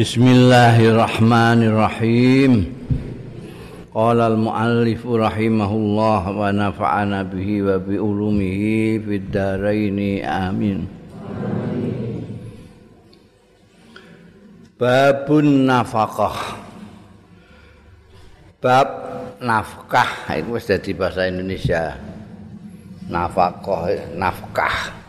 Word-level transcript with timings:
Bismillahirrahmanirrahim. 0.00 2.72
Qala 3.92 4.32
al-muallif 4.32 5.04
rahimahullah 5.04 6.22
wa 6.24 6.48
nafa'ana 6.48 7.28
bihi 7.28 7.60
wa 7.60 7.76
bi 7.76 8.00
ulumihi 8.00 8.96
fid 8.96 9.28
dharain 9.28 10.24
amin. 10.24 10.88
Babun 14.80 15.68
nafaqah. 15.68 16.56
Bab 18.56 18.88
nafkah 19.36 20.32
itu 20.32 20.56
wis 20.56 20.64
dadi 20.64 20.96
bahasa 20.96 21.28
Indonesia. 21.28 22.00
Nafaqah, 23.04 24.16
nafkah. 24.16 24.99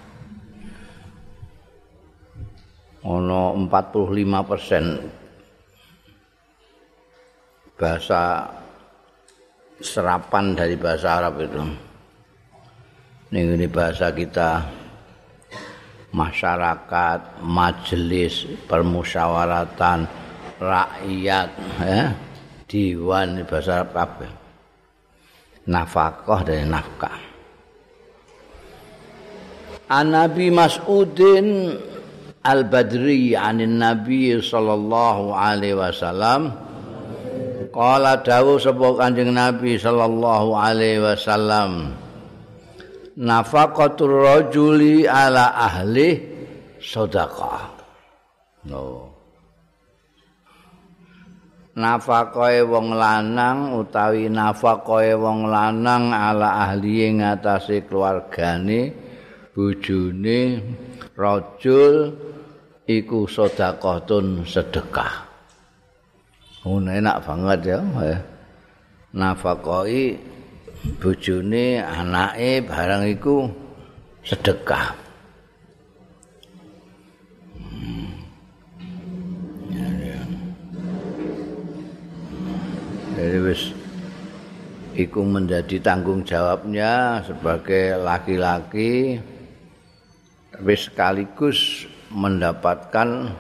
Ono 3.02 3.58
45 3.58 4.50
persen 4.50 4.86
bahasa 7.74 8.46
serapan 9.82 10.54
dari 10.54 10.78
bahasa 10.78 11.18
Arab 11.18 11.42
itu. 11.42 11.62
Ini, 13.34 13.58
ini 13.58 13.66
bahasa 13.66 14.14
kita 14.14 14.62
masyarakat, 16.14 17.42
majelis, 17.42 18.46
permusyawaratan, 18.70 20.06
rakyat, 20.62 21.50
ya, 21.82 22.14
diwan 22.70 23.42
bahasa 23.50 23.82
Arab 23.82 23.92
apa? 23.98 24.28
Nafkah 25.66 26.42
dari 26.46 26.66
nafkah. 26.70 27.18
Anabi 29.90 30.54
Mas'udin 30.54 31.76
Al-Badri 32.42 33.38
anin 33.38 33.78
Nabi 33.78 34.38
sallallahu 34.42 35.34
alaihi 35.34 35.78
wasallam 35.78 36.58
Qala 37.72 38.20
dawuh 38.20 38.58
sapa 38.60 38.98
Kanjeng 38.98 39.32
Nabi 39.32 39.78
sallallahu 39.78 40.58
alaihi 40.58 41.06
wasallam 41.06 41.94
Nafaqatur 43.22 44.24
rajuli 44.24 45.04
ala 45.04 45.52
ahli 45.52 46.16
sedekah. 46.80 47.70
No. 48.66 49.12
Nafaqae 51.76 52.64
wong 52.68 52.96
lanang 52.96 53.80
utawi 53.80 54.28
nafaqae 54.28 55.16
wong 55.16 55.48
lanang 55.48 56.12
ala 56.12 56.68
ahli 56.68 57.08
ing 57.08 57.24
ngatasé 57.24 57.88
keluargane 57.88 58.92
bojone 59.56 60.40
rajul 61.16 62.12
iku 63.00 63.24
sedekahun 63.24 64.44
sedekah. 64.44 65.14
Oh, 66.68 66.84
enak 66.84 67.24
banget 67.24 67.74
ya. 67.74 67.80
Nafakoi 69.16 70.20
bojone, 71.00 71.80
anake 71.80 72.68
barang 72.68 73.04
iku 73.16 73.48
sedekah. 74.22 74.92
Hmm. 77.58 78.10
Jadi 83.18 83.38
wis 83.42 83.62
iku 84.98 85.24
menjadi 85.24 85.80
tanggung 85.80 86.26
jawabnya 86.28 87.24
sebagai 87.24 87.96
laki-laki 88.02 89.22
tapi 90.52 90.74
sekaligus 90.76 91.90
mendapatkan 92.12 93.32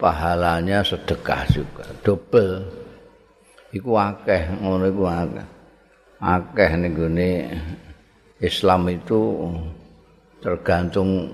pahalanya 0.00 0.82
sedekah 0.82 1.42
juga. 1.52 1.84
Double. 2.02 2.64
Iku 3.74 3.94
akeh 3.94 4.60
ngono 4.60 4.84
iku 4.88 5.04
akeh. 5.06 5.46
Akeh 6.18 6.70
ning 6.80 6.94
Islam 8.40 8.88
itu 8.90 9.20
tergantung 10.40 11.32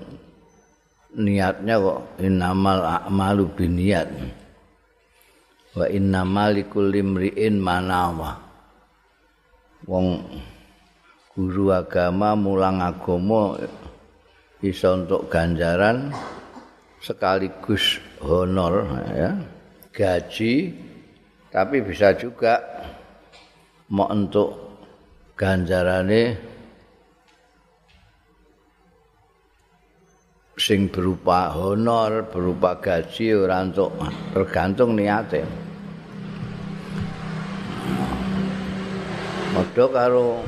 niatnya 1.14 1.78
kok. 1.78 2.00
Innamal 2.20 2.78
a'malu 2.82 3.44
biniat 3.54 4.08
wa 5.70 5.86
innamal 5.86 6.58
likulli 6.58 6.98
imri'in 7.02 7.62
manawa. 7.62 8.38
Wong 9.86 10.20
guru 11.32 11.72
agama 11.72 12.34
mulang 12.34 12.82
agama 12.82 13.56
bisa 14.60 14.92
untuk 14.92 15.32
ganjaran 15.32 16.12
sekaligus 17.00 17.96
honor 18.20 18.84
ya. 19.16 19.32
Gaji 19.90 20.54
tapi 21.50 21.82
bisa 21.82 22.14
juga 22.14 22.62
mau 23.90 24.06
untuk 24.06 24.54
ganjarane 25.34 26.38
sing 30.60 30.92
berupa 30.92 31.56
honor 31.56 32.28
berupa 32.28 32.76
gaji 32.76 33.32
ora 33.32 33.64
untuk 33.64 33.96
tergantung 34.36 34.92
niate. 34.92 35.42
Padha 39.50 39.84
karo 39.90 40.44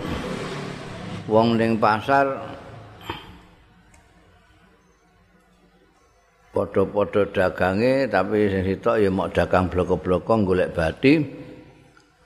wong 1.27 1.59
ning 1.59 1.81
pasar 1.81 2.51
padha-padha 6.52 7.32
dagange 7.32 8.12
tapi 8.12 8.52
sing 8.52 8.62
sitok 8.68 9.00
ya 9.00 9.08
mok 9.08 9.32
dagang 9.32 9.72
bloko-bloko 9.72 10.44
golek 10.44 10.76
bathi 10.76 11.24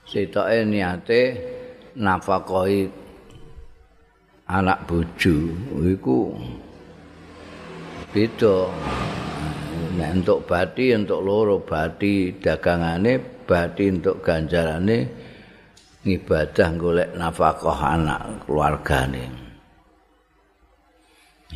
sitoke 0.07 0.67
niate 0.67 1.23
nafakoi 1.99 2.87
anak 4.47 4.87
bojo. 4.87 5.37
Iku 5.83 6.19
beda. 8.15 8.57
Nek 9.97 10.11
entuk 10.13 10.45
bathi 10.45 10.93
entuk 10.93 11.25
loro 11.25 11.65
bathi 11.65 12.37
dagangane 12.37 13.17
bathi 13.49 13.85
entuk 13.89 14.21
ganjarane 14.21 14.99
ngibadah 16.05 16.69
golek 16.77 17.11
nafkah 17.17 17.81
anak 17.81 18.45
keluargane. 18.45 19.25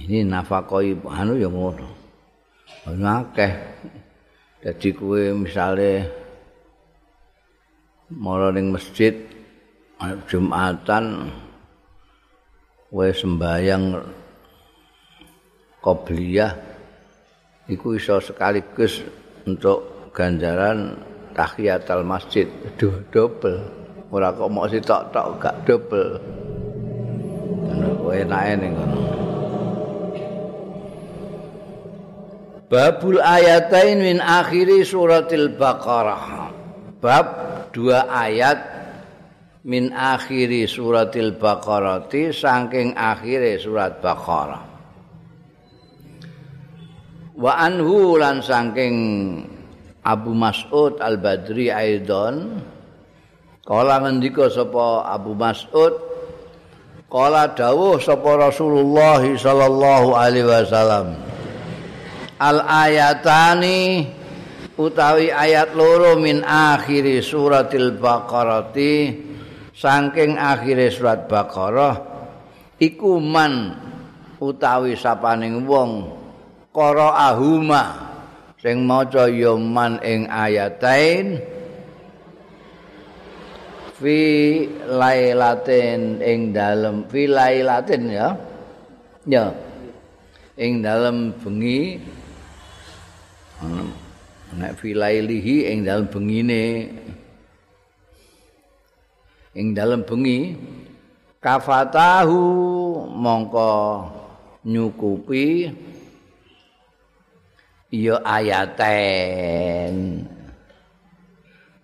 Ini 0.00 0.24
nafakoi 0.24 0.96
anu 1.04 1.36
ya 1.36 1.50
ngono 1.52 1.99
ana 2.88 3.24
akeh. 3.24 3.52
Dadi 4.60 4.92
kuwe 4.92 5.32
misale 5.32 6.04
mara 8.12 8.52
ning 8.52 8.68
masjid 8.68 9.16
Jumatan 10.00 11.28
kowe 12.88 13.08
sembayang 13.12 14.00
qobliyah 15.84 16.52
iku 17.68 18.00
iso 18.00 18.16
sekaligus 18.20 19.04
untuk 19.44 20.10
ganjaran 20.16 20.96
tahiyatul 21.36 22.04
masjid. 22.04 22.48
Do 22.80 23.04
double 23.12 23.60
ora 24.08 24.32
kok 24.32 24.50
mok 24.50 24.68
sitok-tok 24.72 25.26
gak 25.38 25.56
double 25.68 26.20
kowe 28.00 28.12
enake 28.16 28.54
ning 28.58 28.74
Babul 32.70 33.18
ayatain 33.18 33.98
min 33.98 34.22
akhiri 34.22 34.86
suratil 34.86 35.58
Baqarah. 35.58 36.54
Bab 37.02 37.26
dua 37.74 38.06
ayat 38.06 38.62
min 39.66 39.90
akhiri 39.90 40.70
suratil 40.70 41.34
Baqarah 41.34 42.06
ti 42.06 42.30
saking 42.30 42.94
akhire 42.94 43.58
surat 43.58 43.98
Baqarah. 43.98 44.62
Wa 47.34 47.52
anhu 47.58 48.14
lan 48.22 48.38
saking 48.38 48.94
Abu 50.06 50.30
Mas'ud 50.30 51.02
Al-Badri 51.02 51.74
Aidon 51.74 52.62
kala 53.66 53.98
ngendika 53.98 54.46
sapa 54.46 55.10
Abu 55.10 55.34
Mas'ud 55.34 55.98
kala 57.10 57.50
dawuh 57.50 57.98
sapa 57.98 58.38
Rasulullah 58.38 59.18
sallallahu 59.26 60.14
alaihi 60.14 60.46
wasallam 60.46 61.18
al 62.40 62.64
ayatani 62.64 64.08
utawi 64.80 65.28
ayat 65.28 65.76
loro 65.76 66.16
min 66.16 66.40
akhiri 66.40 67.20
suratil 67.20 68.00
baqarati 68.00 69.12
saking 69.76 70.40
akhire 70.40 70.88
surat 70.88 71.28
baqarah 71.28 72.00
iku 72.80 73.20
man 73.20 73.76
utawi 74.40 74.96
sapaning 74.96 75.68
wong 75.68 76.16
qara'ahuma 76.72 78.08
sing 78.56 78.88
maca 78.88 79.28
ya 79.28 79.52
man 79.60 80.00
ing 80.00 80.24
ayatain 80.28 81.40
fi 84.00 84.20
lailatin 84.88 86.24
ing 86.24 86.56
dalem 86.56 87.04
fi 87.04 87.28
lailatin 87.28 88.02
ya 88.08 88.28
ya 89.28 89.52
ing 90.56 90.80
dalem 90.80 91.36
bengi 91.36 92.00
nek 94.56 94.72
filailihi 94.80 95.70
ing 95.70 95.86
dalem 95.86 96.08
bengine 96.08 96.90
ing 99.54 99.76
dalem 99.76 100.02
bengi 100.06 100.56
kafatahu 101.42 102.40
mongko 103.10 103.74
nyukupi 104.64 105.74
ya 107.90 108.22
ayaten 108.22 110.22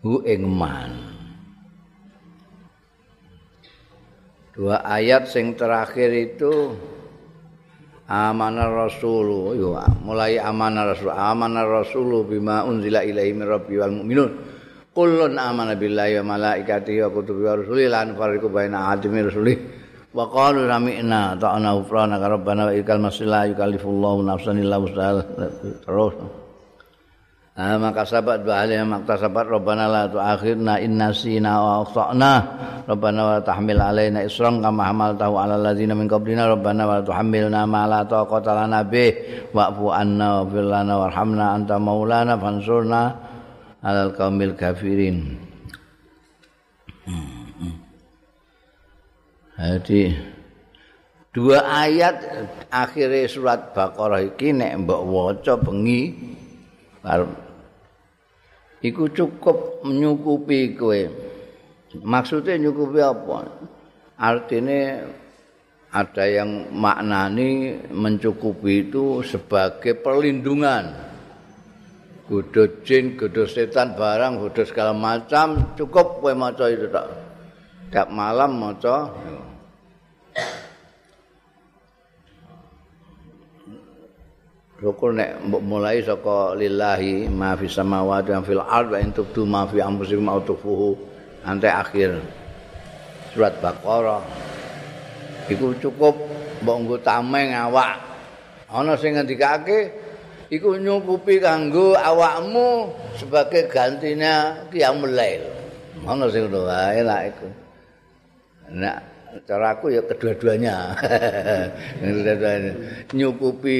hu 0.06 0.22
ing 0.22 0.46
man. 0.46 0.92
Dua 4.54 4.80
ayat 4.86 5.28
sing 5.28 5.52
terakhir 5.52 6.14
itu 6.14 6.72
amanah 8.06 8.70
rasulu 8.86 9.54
yo 9.58 9.74
mulai 10.02 10.38
amanah 10.38 10.94
rasul. 10.94 11.10
Amanah 11.10 11.66
rasulu 11.66 12.26
bima 12.26 12.62
unzila 12.62 13.02
ilaihi 13.02 13.34
min 13.34 13.46
rabbi 13.46 13.76
wal 13.78 13.90
mu'minun. 13.90 14.30
Kullun 14.96 15.36
amana 15.36 15.76
billahi 15.76 16.16
wa 16.24 16.38
malaikatihi 16.38 17.04
wa 17.04 17.10
kutubihi 17.12 17.44
wa 17.44 17.56
rusulihi 17.60 17.88
lan 17.92 18.16
fariqu 18.16 18.48
baina 18.48 18.88
ahadin 18.88 19.28
rusulihi 19.28 19.60
wa 20.16 20.24
qalu 20.32 20.64
sami'na 20.64 21.36
ta'ana 21.36 21.76
ufrana 21.76 22.16
rabbana 22.16 22.70
wa 22.70 22.72
ikal 22.72 22.96
masila 22.96 23.44
yukallifullahu 23.44 24.24
nafsan 24.24 24.56
illa 24.56 24.80
wus'aha. 24.80 25.20
Terus 25.84 26.14
Ah 27.56 27.80
maka 27.80 28.04
sahabat 28.04 28.44
hal 28.44 28.68
yang 28.68 28.84
makta 28.92 29.16
sahabat 29.16 29.48
Rabbana 29.48 29.88
la 29.88 30.04
tu'akhirna 30.12 30.76
inna 30.76 31.08
sina 31.08 31.56
wa 31.56 31.72
akhtana. 31.88 32.32
Rabbana 32.84 33.20
wa 33.24 33.40
tahmil 33.40 33.80
alaina 33.80 34.20
isran 34.28 34.60
kama 34.60 34.84
hamaltahu 34.92 35.40
ala 35.40 35.56
alladzina 35.56 35.96
min 35.96 36.04
qablina. 36.04 36.52
Rabbana 36.52 36.84
wa 36.84 37.00
tuhammilna 37.00 37.64
ma 37.64 37.88
la 37.88 38.04
taqata 38.04 38.52
lana 38.52 38.84
bih. 38.84 39.48
Wa'fu 39.56 39.88
anna 39.88 40.44
wa 40.44 40.52
fir 40.52 40.68
lana 40.68 40.94
warhamna 41.00 41.56
anta 41.56 41.80
maulana 41.80 42.36
fansurna 42.36 43.16
alal 43.80 44.12
qaumil 44.12 44.52
kafirin. 44.52 45.40
Jadi 49.56 50.12
dua 51.32 51.64
ayat 51.64 52.20
akhirnya 52.68 53.24
surat 53.24 53.72
Baqarah 53.72 54.20
iki 54.20 54.52
nek 54.52 54.84
mbok 54.84 55.40
bengi 55.64 56.12
iku 58.86 59.10
cukup 59.10 59.82
menyukupi 59.82 60.78
kowe. 60.78 61.02
Maksudnya 62.06 62.54
nyukupi 62.60 63.02
apa? 63.02 63.50
Artinya 64.16 65.02
ada 65.90 66.24
yang 66.28 66.70
maknani 66.70 67.82
mencukupi 67.90 68.90
itu 68.90 69.26
sebagai 69.26 69.98
perlindungan. 69.98 71.08
Godo 72.26 72.82
jin, 72.82 73.14
godo 73.14 73.46
setan, 73.46 73.94
barang, 73.94 74.42
godo 74.42 74.62
segala 74.66 74.90
macam 74.90 75.74
cukup 75.78 76.18
kowe 76.22 76.34
maca 76.34 76.66
itu 76.66 76.90
tak. 76.90 77.06
Tiap 77.94 78.10
malam 78.10 78.58
maca. 78.58 79.14
Rukun 84.76 85.16
nek 85.16 85.40
mulai 85.48 86.04
saka 86.04 86.52
lillahi 86.52 87.32
ma 87.32 87.56
fi 87.56 87.64
samawati 87.64 88.28
wa 88.36 88.44
fil 88.44 88.60
ard 88.60 88.92
wa 88.92 89.00
intubdu 89.00 89.48
ma 89.48 89.64
fi 89.64 89.80
anfusikum 89.80 90.28
aw 90.28 90.36
tufuhu 90.44 90.92
sampai 91.40 91.72
akhir 91.72 92.20
surat 93.32 93.56
Baqarah. 93.56 94.20
Iku 95.48 95.80
cukup 95.80 96.12
mbok 96.60 96.76
nggo 96.84 96.96
tameng 97.00 97.56
awak. 97.56 98.04
Ana 98.68 99.00
sing 99.00 99.16
ngendikake 99.16 99.96
iku 100.52 100.76
nyukupi 100.76 101.40
kanggo 101.40 101.96
awakmu 101.96 102.92
sebagai 103.16 103.72
gantinya 103.72 104.60
qiyamul 104.68 105.08
lail. 105.08 105.40
Ana 106.04 106.28
sing 106.28 106.52
ngono 106.52 106.68
wae 106.68 107.00
lah 107.00 107.24
iku. 107.24 107.48
Nah, 108.76 109.00
cara 109.48 109.72
aku 109.72 109.88
ya 109.88 110.04
kedua-duanya. 110.04 111.00
nyukupi 113.16 113.78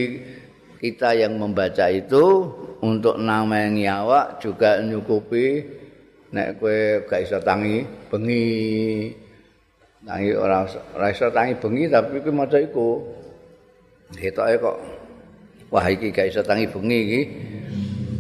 kita 0.77 1.17
yang 1.17 1.41
membaca 1.41 1.89
itu 1.89 2.53
untuk 2.85 3.17
namengi 3.17 3.89
awak 3.89 4.39
juga 4.45 4.79
nyukupi 4.85 5.65
nek 6.37 6.61
kowe 6.61 7.07
gak 7.09 7.25
iso 7.25 7.39
tangi 7.41 7.81
bengi. 8.13 9.09
Tangi 10.07 10.31
ora 10.37 10.69
ora 10.95 11.07
iso 11.09 11.33
tangi 11.33 11.57
bengi 11.57 11.89
tapi 11.89 12.21
kowe 12.21 12.35
maca 12.35 12.59
iku. 12.61 13.01
Ketoke 14.13 14.55
kok 14.61 14.77
wah 15.73 15.87
iki 15.89 16.13
gak 16.13 16.29
iso 16.29 16.45
tangi 16.45 16.69
bengi 16.69 16.99
iki. 17.09 17.21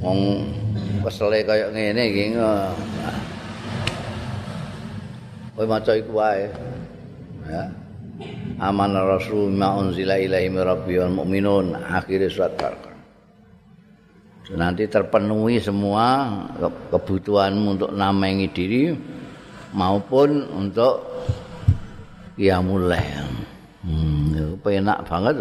Wong 0.00 0.20
kesele 1.04 1.44
kaya 1.44 1.68
ngene 1.68 2.02
iki 2.08 2.24
kowe 5.52 5.64
maca 5.68 5.92
iku 5.92 6.12
wae. 6.16 6.48
Ya 7.46 7.62
aman 8.56 8.92
rasul 8.96 9.52
ma 9.52 9.76
unzila 9.76 10.16
ilaihi 10.16 10.52
wal 10.52 11.12
mu'minun 11.12 11.76
akhir 11.76 12.28
surat 12.32 12.56
Baqarah. 12.56 12.96
Nanti 14.54 14.86
terpenuhi 14.86 15.58
semua 15.58 16.30
kebutuhanmu 16.94 17.74
untuk 17.74 17.90
namengi 17.90 18.46
diri 18.54 18.94
maupun 19.74 20.46
untuk 20.54 21.02
ya 22.38 22.62
mulai. 22.62 23.02
Hmm, 23.82 24.54
enak 24.62 24.98
banget. 25.02 25.34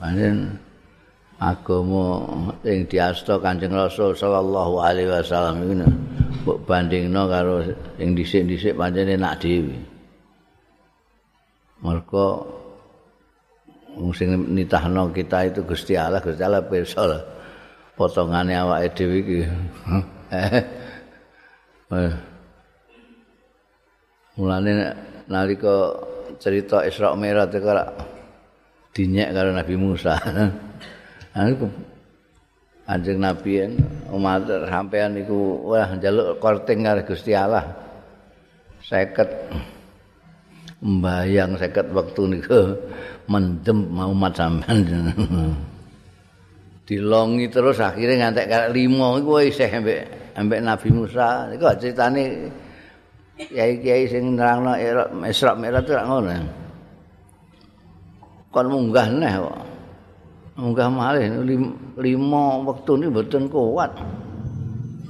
Panen 0.00 0.58
agama 1.40 2.24
yang 2.66 2.84
diasta 2.88 3.38
Kanjeng 3.40 3.72
Rasul 3.72 4.12
sallallahu 4.12 4.80
alaihi 4.80 5.08
wasallam 5.08 5.64
iki 5.64 5.74
mbok 6.40 6.58
bandingno 6.64 7.28
karo 7.28 7.64
sing 8.00 8.16
dhisik-dhisik 8.16 8.76
pancene 8.76 9.16
nak 9.16 9.40
dhewe. 9.40 9.89
Mereka 11.80 12.24
sing 14.12 14.28
nitahno 14.52 15.08
kita 15.12 15.48
itu 15.48 15.60
Gusti 15.64 15.96
Allah, 15.96 16.20
Gusti 16.20 16.42
Allah 16.44 16.64
pirsa 16.64 17.02
lah. 17.08 17.22
Potongane 17.96 18.56
awake 18.56 18.96
dhewe 18.96 19.16
iki. 19.20 19.38
Eh. 21.90 22.14
Mulane 24.38 24.94
nalika 25.26 25.90
cerita 26.38 26.86
Isra 26.86 27.18
Mi'raj 27.18 27.50
iku 27.50 27.66
dinyek 28.94 29.34
karo 29.34 29.50
Nabi 29.50 29.74
Musa. 29.74 30.14
Aku 31.34 31.66
Anjing 32.86 33.18
Nabi 33.18 33.74
umat 34.06 34.46
sampean 34.70 35.18
iku 35.18 35.66
wah 35.66 35.98
njaluk 35.98 36.38
korting 36.38 36.86
karo 36.86 37.02
Gusti 37.02 37.34
Allah. 37.34 37.74
50 38.86 39.79
mbayang 40.80 41.60
seket 41.60 41.92
waktu 41.92 42.36
niku 42.36 42.72
mendem 43.28 43.84
mau 43.92 44.12
mat 44.16 44.32
sampean. 44.32 44.80
Dilongi 46.88 47.46
terus 47.46 47.78
akhirnya 47.78 48.26
ngantek 48.26 48.50
kali 48.50 48.82
lima 48.82 49.14
iku 49.22 49.38
isih 49.38 49.70
ambek 49.70 50.34
ambek 50.34 50.60
Nabi 50.64 50.88
Musa. 50.90 51.46
Iku 51.54 51.64
ceritane 51.78 52.50
kiai-kiai 53.38 54.10
sing 54.10 54.34
nerangno 54.34 54.74
Isra 55.28 55.54
Mi'raj 55.54 55.86
itu 55.86 55.94
ngono 55.94 56.34
kon 58.50 58.66
munggah 58.66 59.06
neh 59.14 59.34
kok. 59.38 59.58
Munggah 60.58 60.88
malih 60.90 61.26
lima 61.94 62.44
waktu 62.66 62.90
ini 62.98 63.06
mboten 63.06 63.46
kuat. 63.46 63.94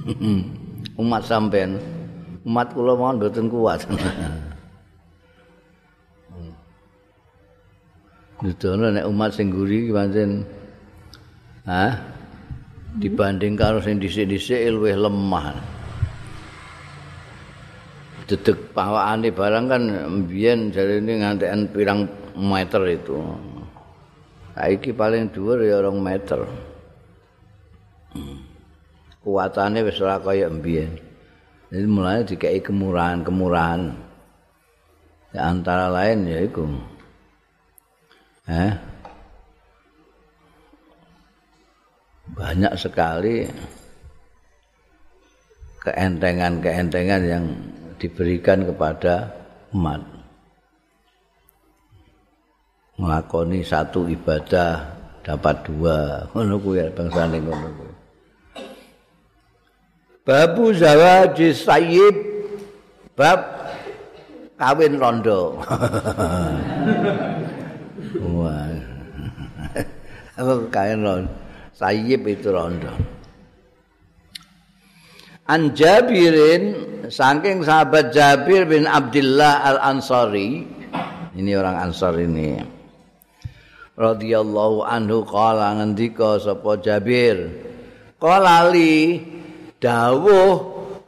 Umat 1.01 1.23
sampean. 1.25 1.81
Umat 2.45 2.69
kula 2.77 2.93
mohon 2.93 3.17
mboten 3.17 3.49
kuat 3.49 3.81
Nudono 8.41 8.89
nek 8.89 9.05
umat 9.05 9.37
sing 9.37 9.53
guri 9.53 9.93
pancen 9.93 10.41
ha 11.69 11.93
dibanding 12.97 13.53
karo 13.53 13.77
sing 13.85 14.01
dhisik-dhisik 14.01 14.65
luwih 14.73 14.97
lemah. 14.97 15.61
Dedek 18.25 18.73
pawakane 18.73 19.29
barang 19.29 19.65
kan 19.69 19.83
mbiyen 20.25 20.73
jarene 20.73 21.21
ngantekan 21.21 21.69
pirang 21.69 22.09
meter 22.33 22.81
itu. 22.89 23.21
Saiki 24.57 24.89
paling 24.89 25.29
dhuwur 25.29 25.61
ya 25.61 25.77
2 25.85 26.01
meter. 26.01 26.41
Kuatane 29.21 29.85
wis 29.85 30.01
ora 30.01 30.17
kaya 30.17 30.49
mbiyen. 30.49 30.97
Jadi 31.69 31.87
mulai 31.87 32.25
dikai 32.25 32.59
kemurahan-kemurahan. 32.59 33.95
Ya, 35.31 35.47
antara 35.47 35.87
lain 35.87 36.27
ya 36.27 36.43
itu 36.43 36.67
eh, 38.49 38.73
banyak 42.31 42.73
sekali 42.79 43.45
keentengan-keentengan 45.81 47.21
yang 47.25 47.45
diberikan 47.97 48.65
kepada 48.65 49.29
umat. 49.73 50.01
Melakoni 53.01 53.65
satu 53.65 54.05
ibadah 54.05 54.77
dapat 55.25 55.65
dua. 55.65 56.25
Ngono 56.33 56.61
kuwi 56.61 56.85
bangsane 56.93 57.41
ngono 57.41 57.67
kuwi. 57.77 57.93
Babu 60.21 60.69
zawaji 60.69 61.49
sayyib. 61.49 62.15
Bab 63.17 63.41
kawin 64.57 65.01
rondo. 65.01 65.57
Wah. 68.19 68.75
Apa 70.39 70.53
kawin 70.67 70.99
rondo? 71.05 71.31
Sayyib 71.77 72.27
itu 72.27 72.51
rondo. 72.51 72.91
An 75.47 75.75
Jabirin 75.75 76.63
saking 77.11 77.67
sahabat 77.67 78.15
Jabir 78.15 78.63
bin 78.67 78.87
Abdullah 78.87 79.67
Al 79.67 79.77
Ansari 79.83 80.63
ini 81.35 81.51
orang 81.55 81.91
Ansar 81.91 82.15
ini 82.19 82.59
radhiyallahu 83.95 84.83
anhu 84.83 85.23
qala 85.27 85.75
ngendika 85.79 86.39
sapa 86.39 86.79
Jabir 86.79 87.51
qala 88.19 88.71
li 88.71 89.19
dawuh 89.79 90.53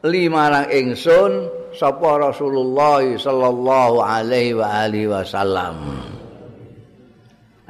limarang 0.04 0.72
ingsun 0.72 1.32
sapa 1.76 2.20
Rasulullah 2.20 3.04
sallallahu 3.04 4.04
alaihi 4.04 4.60
wa 4.60 4.68
alihi 4.88 5.08
wasallam 5.10 5.76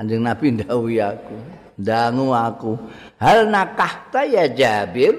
Anjing 0.04 0.20
Nabi 0.20 0.60
ndawuhi 0.60 1.00
aku 1.00 1.64
dangu 1.80 2.36
aku. 2.36 2.76
Hal 3.18 3.50
nakahta 3.50 4.28
ya 4.28 4.46
Jabir? 4.52 5.16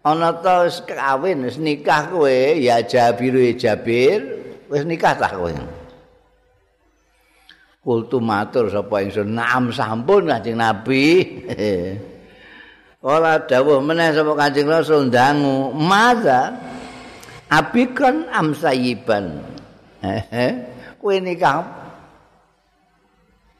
Ana 0.00 0.32
ta 0.40 0.64
wis 0.64 0.80
kawin 0.86 1.44
wis 1.44 1.60
nikah 1.60 2.08
kowe 2.08 2.38
ya 2.56 2.80
Jabir 2.80 3.34
ya 3.36 3.52
Jabir. 3.52 4.20
Wis 4.72 4.82
nikah 4.88 5.12
ta 5.18 5.28
kowe? 5.36 5.52
Kultu 7.84 8.20
matur 8.20 8.68
sapa 8.68 9.00
ingsun 9.04 9.36
naam 9.36 9.68
sampun 9.72 10.28
Kanjeng 10.28 10.56
Nabi. 10.56 11.04
Kala 13.04 13.44
dawuh 13.46 13.78
meneh 13.84 14.10
sapa 14.10 14.32
Kanjeng 14.34 14.66
Rasul 14.66 15.08
ndangu, 15.08 15.70
"Maza 15.76 16.58
abikan 17.46 18.26
am 18.32 18.52
sayiban?" 18.56 19.44
Kowe 21.00 21.16
nikah 21.22 21.77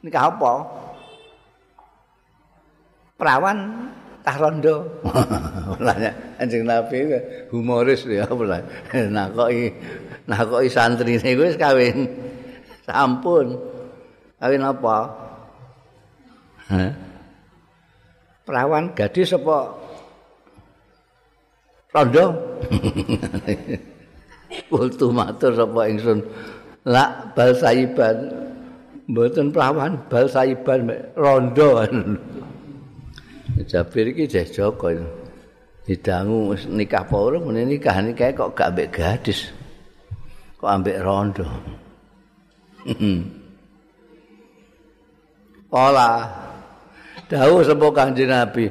nikah 0.03 0.31
apa? 0.31 0.53
Perawan 3.19 3.57
tah 4.23 4.35
rondo. 4.39 4.87
Mulane 5.75 6.09
Kanjeng 6.39 6.63
Nabi 6.63 6.97
humoris 7.51 8.07
ya 8.07 8.27
mulane. 8.31 8.67
Nakoki 9.15 9.75
nakoki 10.27 10.69
santrine 10.71 11.31
wis 11.35 11.59
kawin. 11.59 12.07
Sampun. 12.87 13.59
Kawin 14.39 14.63
apa? 14.63 14.97
Perawan 18.47 18.93
gadis 18.93 19.33
apa 19.35 19.89
rondo 21.89 22.25
kultu 24.69 25.09
matur 25.09 25.57
sapa 25.57 25.81
ingsun 25.89 26.21
la 26.85 27.33
bal 27.33 27.57
saiban 27.57 28.48
mboten 29.09 29.49
perawan 29.49 29.97
bal 30.05 30.29
saiban 30.29 30.85
rondo. 31.17 31.81
Jabir 33.65 34.05
iki 34.13 34.29
jeh 34.29 34.45
Joko 34.45 34.93
didangu 35.83 36.53
nikah 36.69 37.01
apa 37.01 37.15
ora 37.17 37.41
mene 37.41 37.65
nikah 37.65 37.97
nikah 38.05 38.29
kok 38.37 38.53
gak 38.53 38.69
ambek 38.71 38.93
gadis. 38.93 39.49
Kok 40.61 40.69
ambek 40.69 41.01
rondo. 41.01 41.49
Pola 45.69 46.25
dawuh 47.29 47.61
sapa 47.61 47.87
Kanjeng 47.93 48.29
Nabi? 48.29 48.65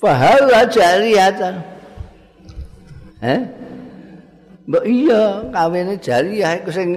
Fahal 0.00 0.48
jariyatan 0.72 1.54
eh 3.22 3.40
Mbak 4.62 4.84
iya 4.86 5.42
kawine 5.50 5.94
jariyah 5.98 6.62
iku 6.62 6.70
sing 6.70 6.88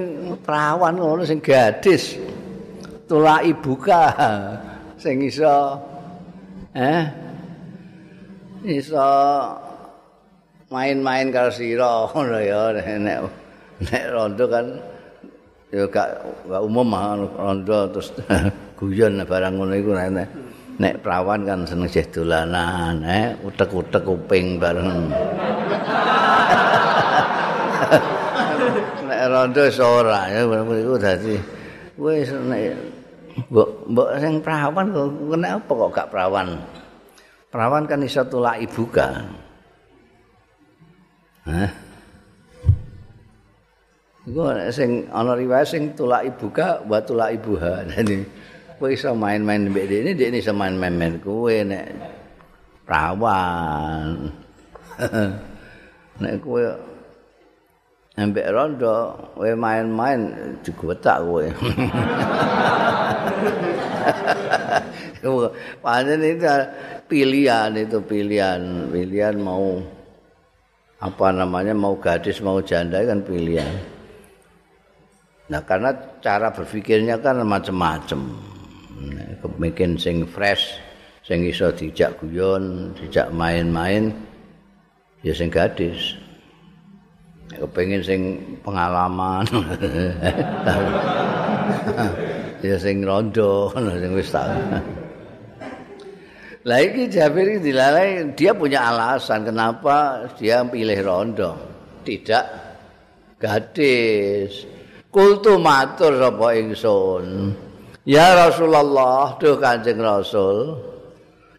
perawan 0.45 0.97
ngono 0.97 1.25
sing 1.25 1.41
gadis 1.41 2.17
tulak 3.05 3.45
ibuka 3.45 4.09
sing 4.97 5.21
iso 5.21 5.77
eh? 6.73 7.05
Iso 8.65 9.05
main-main 10.73 11.29
karo 11.29 11.53
sira 11.53 12.09
ngono 12.09 12.41
ya 12.41 12.73
nek 12.73 13.29
nek 13.85 14.03
rondo 14.09 14.49
kan 14.49 14.65
ya 15.69 15.85
gak, 15.85 16.17
gak 16.49 16.61
umum 16.65 16.89
rondo 17.29 17.93
terus 17.93 18.09
guyon 18.81 19.21
barang 19.21 19.53
ngono 19.53 19.77
iku 19.77 19.93
nek 19.93 20.29
nek 20.81 20.97
perawan 21.05 21.45
kan 21.45 21.61
seneng 21.69 21.85
sih 21.85 22.09
dolanan 22.09 23.05
eh? 23.05 23.37
Utek-utek 23.45 24.03
kuping 24.03 24.57
bareng. 24.59 25.13
Nek 29.05 29.21
rondo 29.29 29.61
ora 29.85 30.25
ya 30.33 30.41
iku 30.43 30.97
dadi 30.97 31.37
wis 31.95 32.27
nek 32.27 32.75
mbok 33.51 33.69
mbok 33.91 34.09
sing 34.19 34.33
perawan 34.39 34.87
kena 34.91 35.47
apa 35.59 35.71
kok 35.71 35.91
gak 35.91 36.09
perawan 36.11 36.47
perawan 37.51 37.83
kan 37.83 37.99
iso 38.03 38.23
tulak 38.27 38.59
ibu 38.63 38.83
kan 38.89 39.25
Hah? 41.45 41.69
Iku 44.25 44.41
sing 44.73 45.05
ana 45.13 45.37
riwayat 45.37 45.69
sing 45.69 45.93
tulak 45.93 46.25
ibu 46.25 46.49
ka 46.49 46.81
wa 46.89 46.97
tulak 46.97 47.37
ibu 47.37 47.53
ha. 47.61 47.85
kowe 48.75 48.91
iso 48.91 49.15
main-main 49.15 49.71
mbek 49.71 49.87
dene 49.87 50.11
dene 50.17 50.43
iso 50.43 50.51
main-main 50.51 51.15
kowe 51.23 51.55
nek 51.63 51.95
prawan 52.83 54.27
nek 56.21 56.33
kowe 56.43 56.59
ambek 58.15 58.47
rondo 58.51 59.11
kowe 59.35 59.51
main-main 59.55 60.31
diguwetak 60.63 61.19
kowe 61.23 61.45
Panen 65.81 66.21
itu 66.21 66.45
pilihan 67.09 67.73
itu 67.75 67.97
pilihan 68.05 68.61
pilihan 68.93 69.35
mau 69.41 69.81
apa 71.01 71.27
namanya 71.33 71.73
mau 71.73 71.97
gadis 71.97 72.39
mau 72.45 72.61
janda 72.61 73.01
kan 73.03 73.25
pilihan. 73.25 73.67
Nah 75.49 75.61
karena 75.65 75.91
cara 76.21 76.53
berpikirnya 76.53 77.17
kan 77.21 77.41
macam-macam. 77.41 78.21
kepengin 79.45 79.99
sing 79.99 80.25
fresh 80.25 80.79
sing 81.21 81.45
iso 81.45 81.69
dijak 81.69 82.17
guyon 82.17 82.95
dijak 82.97 83.29
main-main 83.29 84.09
ya 85.21 85.33
sing 85.35 85.51
gadis 85.51 86.17
kepengin 87.59 88.01
sing 88.03 88.21
pengalaman. 88.61 89.45
Ya 92.65 92.75
sing 92.81 93.05
rondo 93.05 93.69
sing 93.73 94.11
wis 94.17 94.33
tak. 94.33 94.49
Lah 96.65 96.81
iki 96.81 97.05
Jabir 97.13 97.61
dilalai 97.61 98.33
dia 98.33 98.57
punya 98.57 98.89
alasan 98.89 99.45
kenapa 99.45 100.25
dia 100.33 100.65
pilih 100.65 100.97
rondo. 101.05 101.53
Tidak 102.01 102.45
gadis. 103.37 104.65
Kultu 105.13 105.61
matur 105.61 106.17
sapa 106.17 106.47
ingsun. 106.57 107.53
Ya 108.05 108.33
Rasulullah, 108.37 109.37
duh 109.41 109.57
Kanjeng 109.57 109.97
Rasul. 109.97 110.77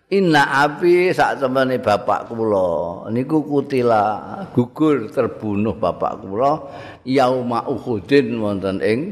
Inna 0.06 0.62
abi 0.62 1.10
sak 1.10 1.42
temene 1.42 1.82
bapak 1.82 2.30
kula 2.30 3.10
niku 3.10 3.42
kutila 3.42 4.38
gugur 4.54 5.10
terbunuh 5.10 5.74
bapak 5.74 6.22
kula 6.22 6.62
yauma 7.02 7.66
Uhudin 7.66 8.38
wonten 8.38 8.78
ing 8.86 9.10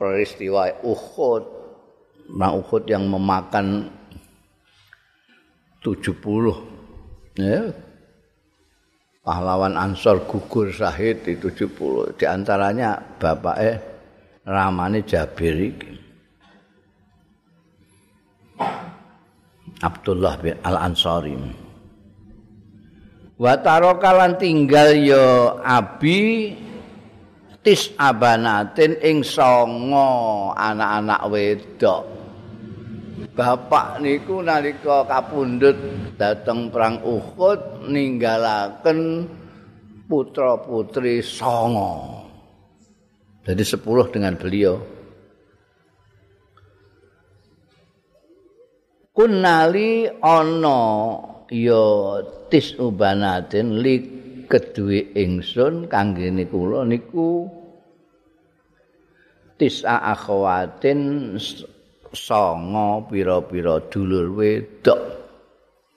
peristiwa 0.00 0.72
Uhud. 0.80 1.44
Nah 2.40 2.56
Uhud 2.56 2.88
yang 2.88 3.04
memakan 3.04 3.92
70 5.84 7.36
ya. 7.36 7.68
Pahlawan 9.24 9.76
Ansor 9.76 10.24
gugur 10.24 10.72
syahid 10.72 11.20
di 11.20 11.36
70 11.36 12.16
di 12.16 12.24
antaranya 12.24 12.96
bapak 12.96 13.56
eh 13.60 13.76
ramane 14.48 15.04
Jabir 15.04 15.52
iki. 15.52 16.03
Abdullah 19.84 20.40
bin 20.40 20.56
Al-Ansari. 20.64 21.36
Wa 23.36 23.60
tarokalan 23.60 24.40
tinggal 24.40 24.96
ya 24.96 25.60
Abi 25.60 26.54
tis 27.60 27.92
abanatin 28.00 28.96
ing 29.04 29.20
songo 29.20 30.48
anak-anak 30.56 31.20
wedok. 31.28 32.02
Bapak 33.34 33.98
niku 33.98 34.40
nalika 34.46 35.02
kapundhut 35.10 35.74
dateng 36.14 36.70
perang 36.70 37.02
Uhud 37.02 37.90
ninggalaken 37.90 39.26
putra-putri 40.06 41.18
songo. 41.18 42.22
Jadi 43.42 43.64
sepuluh 43.66 44.06
dengan 44.08 44.38
beliau. 44.38 44.93
Kunali 49.14 50.10
ana 50.18 50.82
ya 51.46 52.18
tis 52.50 52.74
ubanatin 52.74 53.78
li 53.78 53.96
keduwe 54.50 55.14
ingsun 55.14 55.86
kangge 55.86 56.34
kula 56.50 56.82
niku 56.82 57.46
tis 59.54 59.86
akhawatin 59.86 61.32
songo 62.10 63.06
pira-pira 63.06 63.78
dulur 63.86 64.34
wedok. 64.34 65.00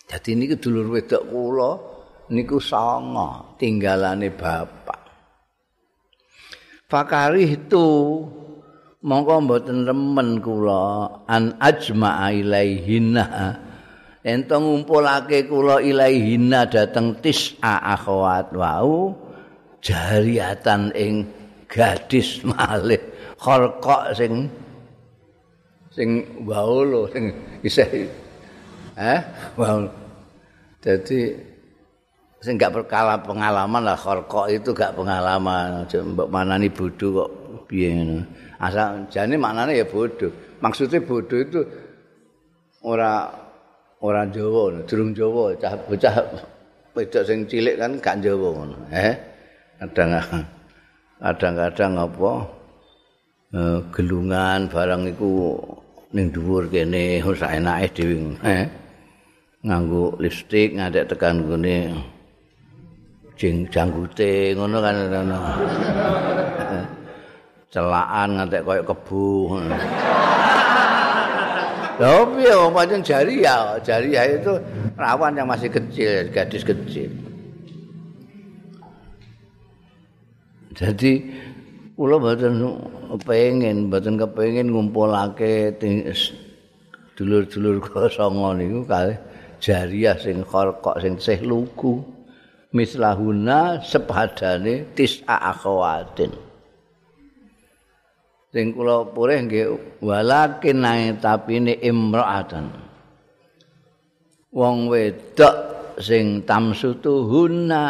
Dadi 0.08 0.32
niku 0.38 0.56
dulur 0.62 0.94
wedok 0.94 1.24
kula 1.26 1.72
niku 2.34 2.62
songo 2.62 3.58
tinggalane 3.58 4.30
bapak. 4.30 5.02
Fakari 6.88 7.52
itu 7.52 7.88
mongko 9.08 9.36
mboten 9.48 9.88
remen 9.88 10.44
kula 10.44 11.08
an 11.32 11.56
ajma 11.64 12.28
ilaihina. 12.36 13.56
Ento 14.28 14.60
ngumpulake 14.60 15.48
kula 15.48 15.80
ilaihina 15.80 16.68
dateng 16.68 17.16
tis'a 17.24 17.96
akhwat 17.96 18.52
wau 18.52 19.16
jariatan 19.80 20.92
ing 20.92 21.24
gadis 21.72 22.44
malih. 22.44 23.00
Khalqa 23.40 24.12
sing 24.12 24.52
sing 25.96 26.28
wau 26.44 26.84
lho 26.84 27.08
sing 27.16 27.32
isih 27.64 28.12
eh 29.00 29.20
wau. 29.56 29.88
Dadi 30.84 31.32
sing 32.44 32.60
gak 32.60 32.76
berkala 32.76 33.24
pengalaman 33.24 33.82
lah 33.88 33.96
khalqa 33.96 34.52
itu 34.52 34.76
gak 34.76 34.92
pengalaman. 35.00 35.88
Mbok 35.88 36.28
manani 36.28 36.68
bodho 36.68 37.08
kok 37.24 37.32
piye 37.72 37.96
ngono 37.96 38.47
asal 38.58 39.06
jane 39.10 39.36
maknane 39.38 39.78
ya 39.78 39.86
bodoh. 39.86 40.30
Maksudnya 40.62 41.00
bodoh 41.02 41.40
itu 41.40 41.62
ora 42.86 43.30
ora 44.02 44.26
Jawa 44.30 44.86
durung 44.86 45.12
Jawa 45.14 45.58
cah 45.58 45.74
bocah 45.86 46.16
wedok 46.94 47.24
sing 47.26 47.46
cilik 47.50 47.78
kan 47.78 47.98
gak 47.98 48.22
Jawa 48.22 48.48
ngono 48.54 48.78
eh? 48.94 49.14
Kadang 49.78 50.18
kadang-kadang 51.22 51.94
apa 51.98 52.32
eh, 53.54 53.80
gelungan 53.94 54.60
barang 54.70 55.04
iku 55.14 55.58
ning 56.14 56.34
dhuwur 56.34 56.70
kene 56.70 57.22
ora 57.22 57.58
enake 57.58 57.88
dhewe 57.98 58.18
eh? 58.46 58.66
Nganggo 59.66 60.18
lipstik 60.22 60.78
ngadek 60.78 61.10
tekan 61.10 61.42
gone 61.46 61.78
jeng 63.38 63.66
janggute 63.70 64.54
ngono 64.58 64.78
kan 64.82 64.96
ngono 65.10 65.38
celaan 67.72 68.40
ngantek 68.40 68.64
koyo 68.64 68.84
kebu. 68.84 69.60
Lha 72.00 72.12
piye 72.32 72.54
pancen 72.72 73.02
jariah, 73.04 73.76
jariah 73.84 74.26
itu 74.40 74.54
rawan 74.96 75.36
yang 75.36 75.48
masih 75.50 75.68
kecil, 75.68 76.32
gadis 76.32 76.64
kecil. 76.64 77.12
Jadi 80.78 81.26
kula 81.98 82.22
mboten 82.22 82.54
kepengin, 83.18 83.90
mboten 83.90 84.16
kepengin 84.22 84.70
ngumpulake 84.70 85.74
dulur-dulur 87.18 87.82
kula 87.86 88.08
songo 88.14 88.54
niku 88.54 88.86
kalih 88.86 89.18
jariah 89.58 90.14
sing 90.22 90.46
kok 90.46 90.98
sing 91.02 91.18
sih 91.18 91.42
lugu. 91.42 92.06
Mislahuna 92.68 93.80
sepadane 93.80 94.92
tis'a 94.92 95.40
akhawatin. 95.56 96.47
Sing 98.58 98.74
kula 98.74 99.06
purih 99.14 99.46
nggih 99.46 100.02
walakin 100.02 100.82
nang 100.82 101.22
tapine 101.22 101.78
imra'atan. 101.78 102.74
Wong 104.50 104.90
wedok 104.90 105.54
sing 106.02 106.42
tamsutuhuna 106.42 107.86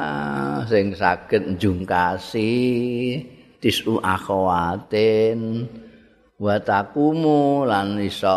sing 0.68 0.92
saged 0.92 1.56
njungkasi 1.56 2.52
tisu 3.64 4.04
akhawatin 4.04 5.72
wa 6.36 6.60
takumu 6.60 7.64
lan 7.64 8.04
iso 8.04 8.36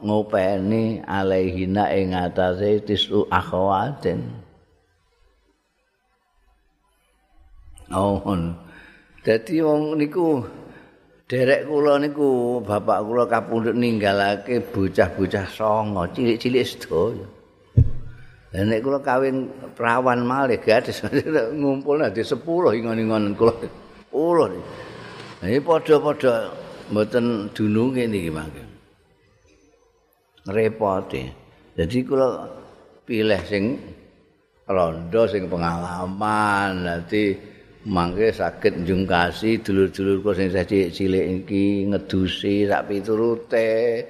ngopeni 0.00 1.04
alaihina 1.04 1.92
ing 1.92 2.16
atase 2.16 2.80
tisu 2.88 3.28
akhawatin. 3.28 4.24
Oh 7.92 8.16
dadi 9.20 9.60
wong 9.60 10.00
niku 10.00 10.40
derek 11.30 11.70
kula 11.70 12.02
niku 12.02 12.58
bapak 12.58 13.06
kula 13.06 13.24
kapundhut 13.30 13.78
ninggalake 13.78 14.58
bocah-bocah 14.74 15.46
songo 15.46 16.02
cilik-cilik 16.10 16.66
sedaya. 16.66 17.26
Lah 18.50 18.62
nek 18.66 18.82
kula 18.82 18.98
kawin 18.98 19.46
perawan 19.78 20.26
malih 20.26 20.58
gadis 20.58 21.06
ngumpul 21.62 22.02
nanti 22.02 22.26
10 22.26 22.42
ingon-ingon 22.82 23.38
kula. 23.38 23.54
Ulo. 24.10 24.50
Ini 25.46 25.62
padha-padha 25.62 26.50
mboten 26.90 27.54
dununge 27.54 28.10
niki 28.10 28.30
mangke. 28.34 28.62
Repote. 30.50 31.22
Jadi 31.78 31.98
kula 32.02 32.50
pilih 33.06 33.42
sing 33.46 33.78
rondo 34.66 35.22
sing 35.30 35.46
pengalaman 35.46 36.90
nanti 36.90 37.38
mangke 37.88 38.28
saged 38.28 38.84
njungkasi 38.84 39.64
dulur-dulurku 39.64 40.36
sing 40.36 40.52
cilik 40.52 41.26
iki 41.40 41.88
ngedusi 41.88 42.68
sak 42.68 42.92
piturute 42.92 44.04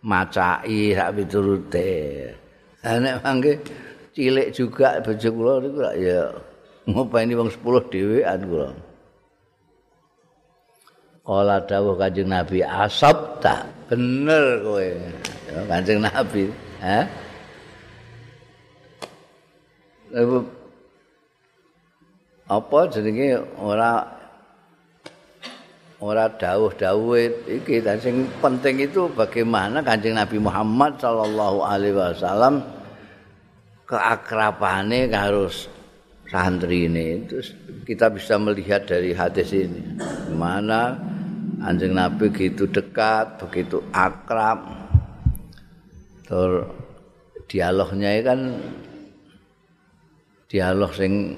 macai 0.00 0.96
sak 0.96 1.10
piturute. 1.12 1.92
Nek 2.80 3.20
mangke 3.20 3.60
cilik 4.16 4.48
juga 4.56 4.96
bojo 5.04 5.28
kula 5.28 5.54
niku 5.60 5.80
ya 6.00 6.32
ngopeni 6.88 7.32
wong 7.36 7.50
10 7.52 7.92
dhewean 7.92 8.40
kula. 8.48 8.68
Kala 11.22 11.62
dawuh 11.62 11.94
Kanjeng 11.94 12.26
Nabi 12.26 12.66
asab 12.66 13.38
tak 13.38 13.70
bener 13.86 14.58
kowe. 14.64 14.88
Kanjeng 15.70 16.02
Nabi. 16.02 16.50
Ha 16.82 17.06
apa 22.52 22.78
jenenge 22.92 23.40
ora 23.56 24.04
ora 26.02 26.28
dawuh-dawuh 26.28 27.48
iki? 27.48 27.80
Dan 27.80 27.96
sing 27.96 28.28
penting 28.44 28.84
itu 28.84 29.08
bagaimana 29.08 29.80
Kanjeng 29.80 30.18
Nabi 30.18 30.36
Muhammad 30.36 31.00
sallallahu 31.00 31.64
alaihi 31.64 31.96
wasallam 31.96 32.60
keakrabane 33.88 35.08
karo 35.08 35.48
santri 36.28 36.88
ini 36.88 37.24
itu 37.24 37.40
kita 37.88 38.12
bisa 38.12 38.36
melihat 38.36 38.84
dari 38.84 39.16
hadis 39.16 39.48
ini. 39.56 39.96
Mana 40.36 40.98
Kanjeng 41.62 41.96
Nabi 41.96 42.28
begitu 42.28 42.68
dekat 42.68 43.40
begitu 43.40 43.80
akrab. 43.96 44.60
Terus 46.28 46.68
dialognya 47.48 48.12
kan 48.24 48.40
dialog 50.48 50.92
sing 50.92 51.36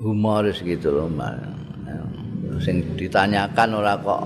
humoris 0.00 0.64
gitu 0.64 0.88
loh 0.90 1.06
mbak. 1.12 1.36
Sing 2.60 2.82
ditanyakan 2.96 3.68
ora 3.76 3.94
kok 4.00 4.24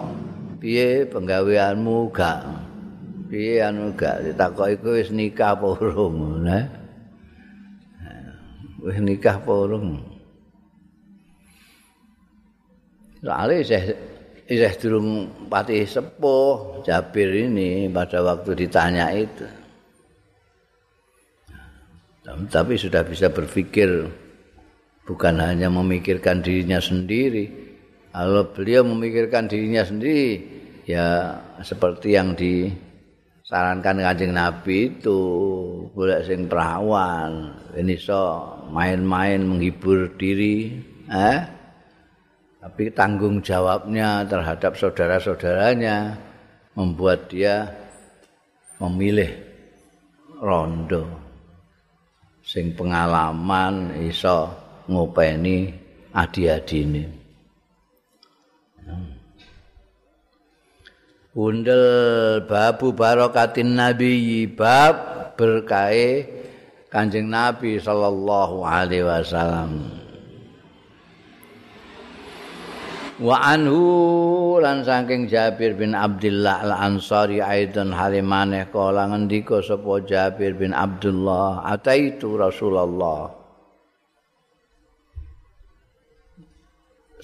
piye 0.62 1.06
penggaweanmu? 1.10 2.08
Gak. 2.14 2.40
Piye 3.28 3.62
anu? 3.62 3.92
Gak. 3.98 4.22
Ditakoki 4.22 4.78
kowe 4.80 4.94
wis 4.96 5.10
nikah 5.10 5.58
apa 5.58 5.66
urung 5.74 6.46
nah 6.46 6.64
wis 8.84 8.98
nikah 9.02 9.42
apa 9.42 9.52
urung? 9.52 9.98
Soalnya 13.24 13.56
isih 13.64 13.84
isih 14.44 14.72
durung 14.76 15.08
pati 15.48 15.88
sepuh 15.88 16.84
Jabir 16.84 17.32
ini 17.48 17.88
pada 17.88 18.20
waktu 18.20 18.52
ditanya 18.52 19.08
itu. 19.16 19.48
Tapi 22.24 22.76
sudah 22.76 23.04
bisa 23.04 23.28
berpikir 23.28 24.08
bukan 25.04 25.40
hanya 25.40 25.68
memikirkan 25.68 26.40
dirinya 26.40 26.80
sendiri. 26.80 27.62
Kalau 28.14 28.48
beliau 28.54 28.86
memikirkan 28.86 29.50
dirinya 29.50 29.82
sendiri, 29.84 30.40
ya 30.86 31.34
seperti 31.60 32.14
yang 32.14 32.32
disarankan 32.38 34.00
kanjeng 34.00 34.32
Nabi 34.32 34.94
itu, 34.94 35.20
boleh 35.92 36.22
sing 36.22 36.46
perawan, 36.46 37.52
ini 37.74 37.98
so 37.98 38.54
main-main 38.70 39.42
menghibur 39.42 40.14
diri, 40.14 40.78
eh? 41.10 41.40
tapi 42.64 42.88
tanggung 42.96 43.44
jawabnya 43.44 44.24
terhadap 44.24 44.72
saudara-saudaranya 44.78 46.16
membuat 46.72 47.28
dia 47.28 47.68
memilih 48.80 49.36
rondo 50.40 51.04
sing 52.40 52.72
pengalaman 52.72 53.92
iso 54.08 54.63
ngopeni 54.88 55.72
adi-adine. 56.14 57.24
bundel 61.34 62.46
babu 62.46 62.94
barokatin 62.94 63.74
nabi 63.74 64.46
bab 64.46 64.94
berkahe 65.34 66.30
kanjeng 66.86 67.26
nabi 67.26 67.82
sallallahu 67.82 68.62
alaihi 68.62 69.02
wasallam 69.02 69.90
wa 73.18 73.34
anhu 73.42 73.82
lan 74.62 74.86
saking 74.86 75.26
Jabir 75.26 75.74
bin 75.74 75.98
Abdullah 75.98 76.70
al 76.70 76.74
Ansari 76.86 77.42
aidan 77.42 77.90
halimane 77.90 78.70
kala 78.70 79.10
ngendika 79.10 79.58
sapa 79.58 80.06
Jabir 80.06 80.54
bin 80.54 80.70
Abdullah 80.70 81.66
ataitu 81.66 82.38
Rasulullah 82.38 83.43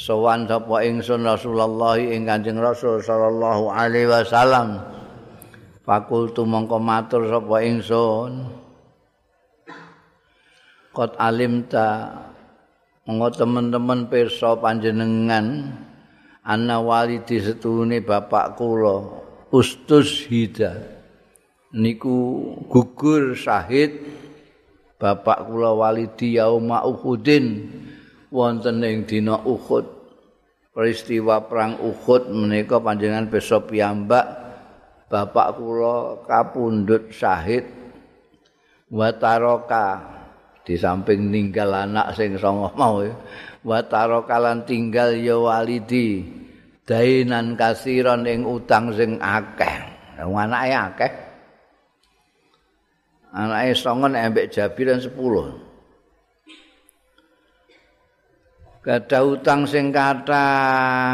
sowan 0.01 0.49
sapa 0.49 0.81
ingsun 0.81 1.29
Rasulullah 1.29 2.01
ing 2.01 2.25
Kanjeng 2.25 2.57
Rasul 2.57 3.05
sallallahu 3.05 3.69
alaihi 3.69 4.09
wasallam. 4.09 4.81
Fakultu 5.85 6.49
mongko 6.49 6.81
matur 6.81 7.29
sapa 7.29 7.61
ingsun. 7.61 8.49
Qad 10.97 11.13
alimta 11.21 12.17
Monggo 13.09 13.33
teman-teman 13.33 14.07
pirsa 14.07 14.55
panjenengan 14.61 15.73
ana 16.47 16.77
walidi 16.79 17.43
setune 17.43 17.99
bapak 18.05 18.55
kula 18.55 19.25
Ustus 19.51 20.31
Hida. 20.31 20.79
Niku 21.75 22.39
gugur 22.71 23.35
syahid 23.35 24.05
bapak 25.01 25.49
kula 25.49 25.75
walidi 25.75 26.39
yauma 26.39 26.87
Uhudin 26.87 27.67
wonten 28.31 28.83
ing 28.83 29.05
dina 29.05 29.37
Uhud. 29.43 30.01
Peristiwa 30.71 31.51
perang 31.51 31.83
Uhud 31.83 32.31
menika 32.31 32.79
panjenengan 32.79 33.27
pirsa 33.27 33.59
piyambak 33.59 34.27
bapak 35.11 35.59
kula 35.59 36.23
kapundhut 36.23 37.11
syahid 37.11 37.67
wa 38.87 39.11
taraka 39.11 39.99
di 40.63 40.79
samping 40.79 41.27
ninggal 41.27 41.75
anak 41.75 42.15
sing 42.15 42.39
songo 42.39 42.71
mau 42.79 43.03
wa 43.67 43.81
kalan 44.23 44.63
tinggal 44.63 45.11
ya 45.19 45.35
walidi 45.35 46.23
dainan 46.87 47.59
kasiron 47.59 48.23
ing 48.27 48.47
utang 48.47 48.95
sing 48.95 49.19
akeh. 49.19 49.75
Anake 50.23 50.71
akeh. 50.71 51.13
Anake 53.35 53.75
songo 53.75 54.07
nek 54.07 54.31
ambek 54.31 54.55
jabiran 54.55 55.03
10 55.03 55.70
Kada 58.81 59.21
utang 59.21 59.69
sing 59.69 59.93
kata 59.93 60.49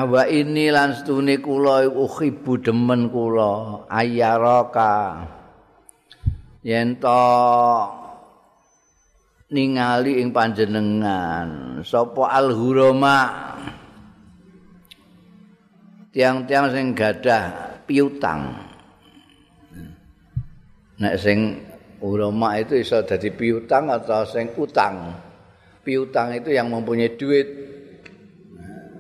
wa 0.07 0.23
ini 0.23 0.71
lan 0.71 0.95
stune 0.95 1.43
kula 1.43 1.91
ukhibu 1.91 2.63
demen 2.63 3.11
kula 3.11 3.83
ayaraka 3.91 5.27
yen 6.63 6.95
to 7.03 7.27
ningali 9.51 10.23
ing 10.23 10.31
panjenengan 10.31 11.83
sapa 11.83 12.39
al-hurama? 12.39 13.19
Tiang-tiang 16.15 16.71
sing 16.71 16.95
gadah 16.95 17.45
piutang. 17.83 18.63
Nek 21.03 21.19
sing 21.19 21.67
hurama 21.99 22.63
itu 22.63 22.79
iso 22.79 23.03
dadi 23.03 23.35
piutang 23.35 23.91
atau 23.91 24.23
sing 24.23 24.55
utang 24.55 25.26
piutang 25.87 26.35
itu 26.35 26.51
yang 26.51 26.67
mempunyai 26.67 27.15
duit 27.15 27.47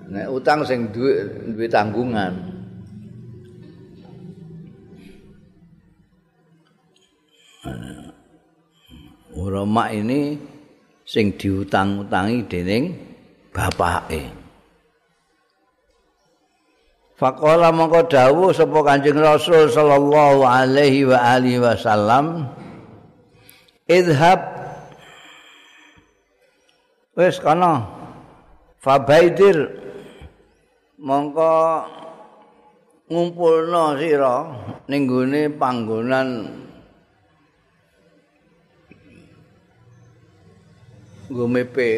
nek 0.06 0.30
utang 0.30 0.62
sing 0.62 0.94
duit 0.94 1.50
duit 1.50 1.66
tanggungan 1.66 2.54
Urama 9.36 9.92
ini 9.92 10.40
sing 11.04 11.36
diutang-utangi 11.36 12.48
dening 12.48 12.96
bapake. 13.52 14.32
Faqala 17.20 17.68
mongko 17.68 18.08
dawuh 18.08 18.52
sapa 18.52 18.80
Kanjeng 18.80 19.20
Rasul 19.20 19.68
sallallahu 19.68 20.40
alaihi 20.40 21.08
wa 21.08 21.20
alihi 21.20 21.60
wasallam 21.60 22.48
idhab 23.88 24.55
wis 27.16 27.40
kana 27.40 27.82
fabaidir. 28.84 29.82
Mongko 30.96 31.52
ngumpulno 33.08 33.96
sira 34.00 34.36
ning 34.88 35.08
panggonan. 35.56 36.28
Nggo 41.26 41.44
mepe 41.50 41.90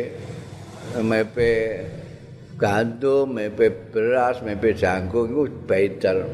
gandum, 2.57 3.27
mepe 3.37 3.67
beras, 3.93 4.41
mepe 4.43 4.73
jagung 4.75 5.31
iku 5.31 5.45
baidal. 5.69 6.27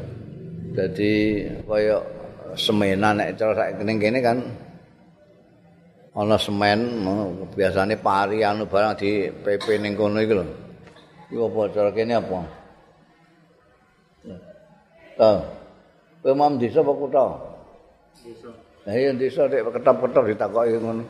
Dadi 0.75 1.43
kaya 1.67 1.99
semenan 2.55 3.19
nek 3.19 3.35
cara 3.37 3.53
sak 3.55 3.83
kene 3.83 4.19
kan 4.23 4.39
ana 6.15 6.39
semen 6.39 7.03
biasane 7.51 7.99
pari 7.99 8.41
anu 8.41 8.65
barang 8.65 8.95
di 8.95 9.27
PP 9.29 9.83
ning 9.83 9.99
kono 9.99 10.23
iku 10.23 10.39
lho. 10.39 10.45
Iku 11.29 11.41
apa 11.51 11.61
cara 11.75 11.89
kene 11.91 12.13
apa? 12.15 12.39
Tah. 15.19 15.39
Kowe 16.23 16.33
mam 16.33 16.57
desa 16.57 16.81
apa 16.81 16.91
kutha? 16.95 17.25
Desa. 18.23 18.49
Lah 18.87 18.95
iya 18.95 19.11
desa 19.13 19.45
nek 19.51 19.75
ketop-ketop 19.75 20.23
ditakoki 20.31 20.79
ngono. 20.79 21.03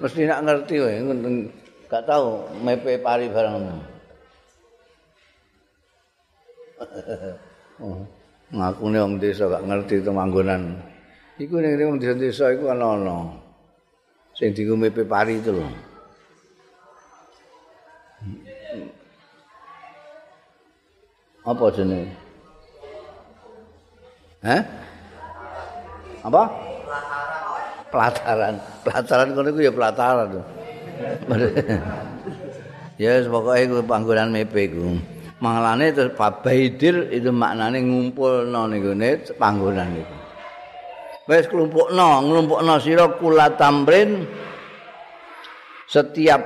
mesti 0.00 0.24
nak 0.24 0.40
ngerti 0.48 0.80
wae 0.80 0.96
gak 1.92 2.08
tahu 2.08 2.40
mepe 2.64 2.96
pari 3.04 3.28
barang 3.28 3.60
oh 7.84 8.00
ngakune 8.48 8.96
wong 8.96 9.20
desa 9.20 9.44
gak 9.52 9.68
ngerti 9.68 10.00
itu 10.00 10.08
manggonan 10.08 10.80
iku 11.36 11.60
ning 11.60 11.76
wong 11.76 12.00
desa-desa 12.00 12.56
iku 12.56 12.72
ana 12.72 12.96
ana 12.96 13.16
sing 14.40 14.56
dienggo 14.56 14.72
mepe 14.72 15.04
pari 15.04 15.36
itu 15.36 15.52
lho 15.52 15.68
apa 21.44 21.64
jenenge 21.76 22.08
Hah? 24.40 24.64
Apa? 26.24 26.48
pelataran. 27.92 28.54
Pelataran 28.80 29.36
kono 29.36 29.48
iku 29.52 29.60
ya 29.60 29.72
pelataran. 29.74 30.28
ya 33.02 33.20
pokoke 33.28 33.60
iku 33.66 33.76
panggonan 33.84 34.32
mepe 34.32 34.70
iku. 34.70 34.96
Mangalane 35.44 35.92
terus 35.92 36.16
Babaidir 36.16 37.12
itu 37.12 37.28
maknane 37.32 37.84
ngumpulno 37.84 38.68
ning 38.70 38.80
gone 38.80 39.10
panggonan 39.36 39.92
iku. 40.00 40.19
Wis 41.30 41.46
klumpukno, 41.46 42.26
nglumpukno 42.26 42.74
sira 42.82 43.06
kula 43.14 43.54
tamrin 43.54 44.26
setiap 45.86 46.42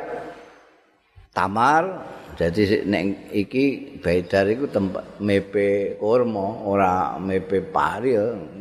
tamar 1.33 2.05
jadi 2.37 2.85
nek 2.85 3.33
iki 3.33 3.97
baidar 4.05 4.45
iku 4.45 4.69
tempat 4.69 5.25
mepe 5.25 5.97
kurma 5.97 6.69
ora 6.69 7.17
mepe 7.17 7.65
pari 7.65 8.13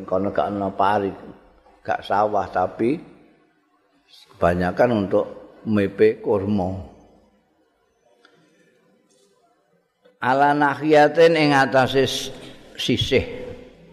kono 0.08 0.32
gak 0.32 0.48
ana 0.48 0.72
pari 0.72 1.12
gak 1.84 2.08
sawah 2.08 2.48
tapi 2.48 2.96
kebanyakan 4.40 5.04
untuk 5.04 5.26
mepe 5.68 6.24
kurma. 6.24 6.88
Ala 10.24 10.56
nahiyatin 10.56 11.36
ing 11.36 11.52
atase 11.52 12.08
sisih 12.80 13.28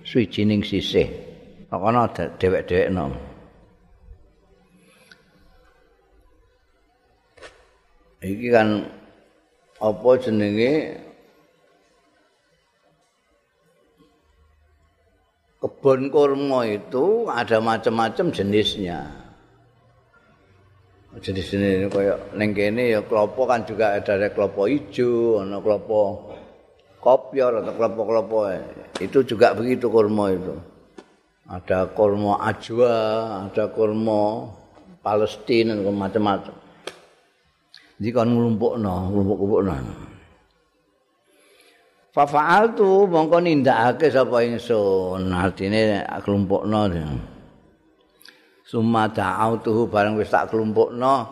suwijining 0.06 0.62
sisih. 0.62 1.29
Kono 1.70 2.10
dhewek-dhewek 2.10 2.90
nom. 2.90 3.14
Iki 8.20 8.48
kan 8.50 8.84
apa 9.78 10.10
jenenge 10.20 10.98
kebun 15.62 16.10
kurma 16.10 16.66
itu 16.66 17.30
ada 17.30 17.62
macam-macam 17.62 18.34
jenisnya. 18.34 19.06
Jenis 21.22 21.54
ini 21.54 21.86
kayak 21.86 22.34
neng 22.34 22.50
kene 22.50 22.98
ya 22.98 23.00
klopo 23.06 23.46
kan 23.46 23.62
juga 23.62 23.98
ada 23.98 24.30
klopo 24.34 24.66
hijau, 24.66 25.42
ada 25.42 25.58
klopo 25.62 26.34
kopior 27.00 27.62
atau 27.62 27.72
klopo-klopo 27.72 28.52
itu 29.00 29.18
juga 29.22 29.56
begitu 29.56 29.86
kurma 29.88 30.34
itu. 30.34 30.54
Ada 31.50 31.90
kurma 31.90 32.38
ajwa, 32.46 32.94
ada 33.50 33.66
kurma 33.74 34.46
Palestina 35.02 35.74
dan 35.74 35.90
macam-macam. 35.98 36.54
Jadi 37.98 38.08
kan 38.14 38.30
ngelumpuk 38.30 38.78
no, 38.78 39.10
ngelumpuk-ngelumpuk 39.10 39.62
no. 39.66 39.74
fa 42.10 42.26
fa'altu 42.26 43.06
mongko 43.06 43.38
nindakake 43.38 44.10
sapa 44.10 44.42
ingsun 44.42 45.30
artine 45.30 46.02
kelompokno 46.26 46.90
summa 48.66 49.06
da'autuhu 49.06 49.86
bareng 49.86 50.18
wis 50.18 50.26
tak 50.26 50.50
kelompokno 50.50 51.30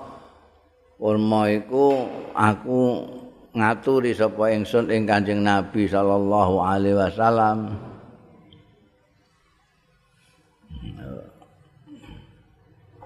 kurma 0.94 1.50
iku 1.50 2.06
aku 2.30 3.10
ngaturi 3.58 4.14
sapa 4.14 4.54
ingsun 4.54 4.86
ing 4.94 5.02
Kanjeng 5.02 5.42
Nabi 5.42 5.90
sallallahu 5.90 6.62
alaihi 6.62 6.94
wasallam 6.94 7.74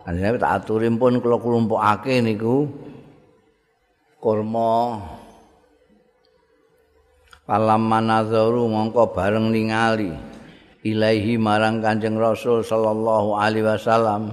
Kanjeng 0.02 0.34
tak 0.42 0.52
aturi 0.62 0.90
pun 0.90 1.22
kula 1.22 1.38
kelompokake 1.38 2.18
niku 2.26 2.66
kurma 4.18 4.98
Falam 7.42 7.90
manazaru 7.90 8.70
mongko 8.70 9.12
bareng 9.12 9.50
ningali 9.50 10.14
ilaihi 10.86 11.36
marang 11.36 11.82
Kanjeng 11.82 12.14
Rasul 12.14 12.62
sallallahu 12.62 13.34
alaihi 13.34 13.66
wasallam. 13.66 14.30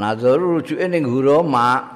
Nazaru 0.00 0.60
rujuke 0.60 0.84
ning 0.88 1.04
Hurama. 1.04 1.94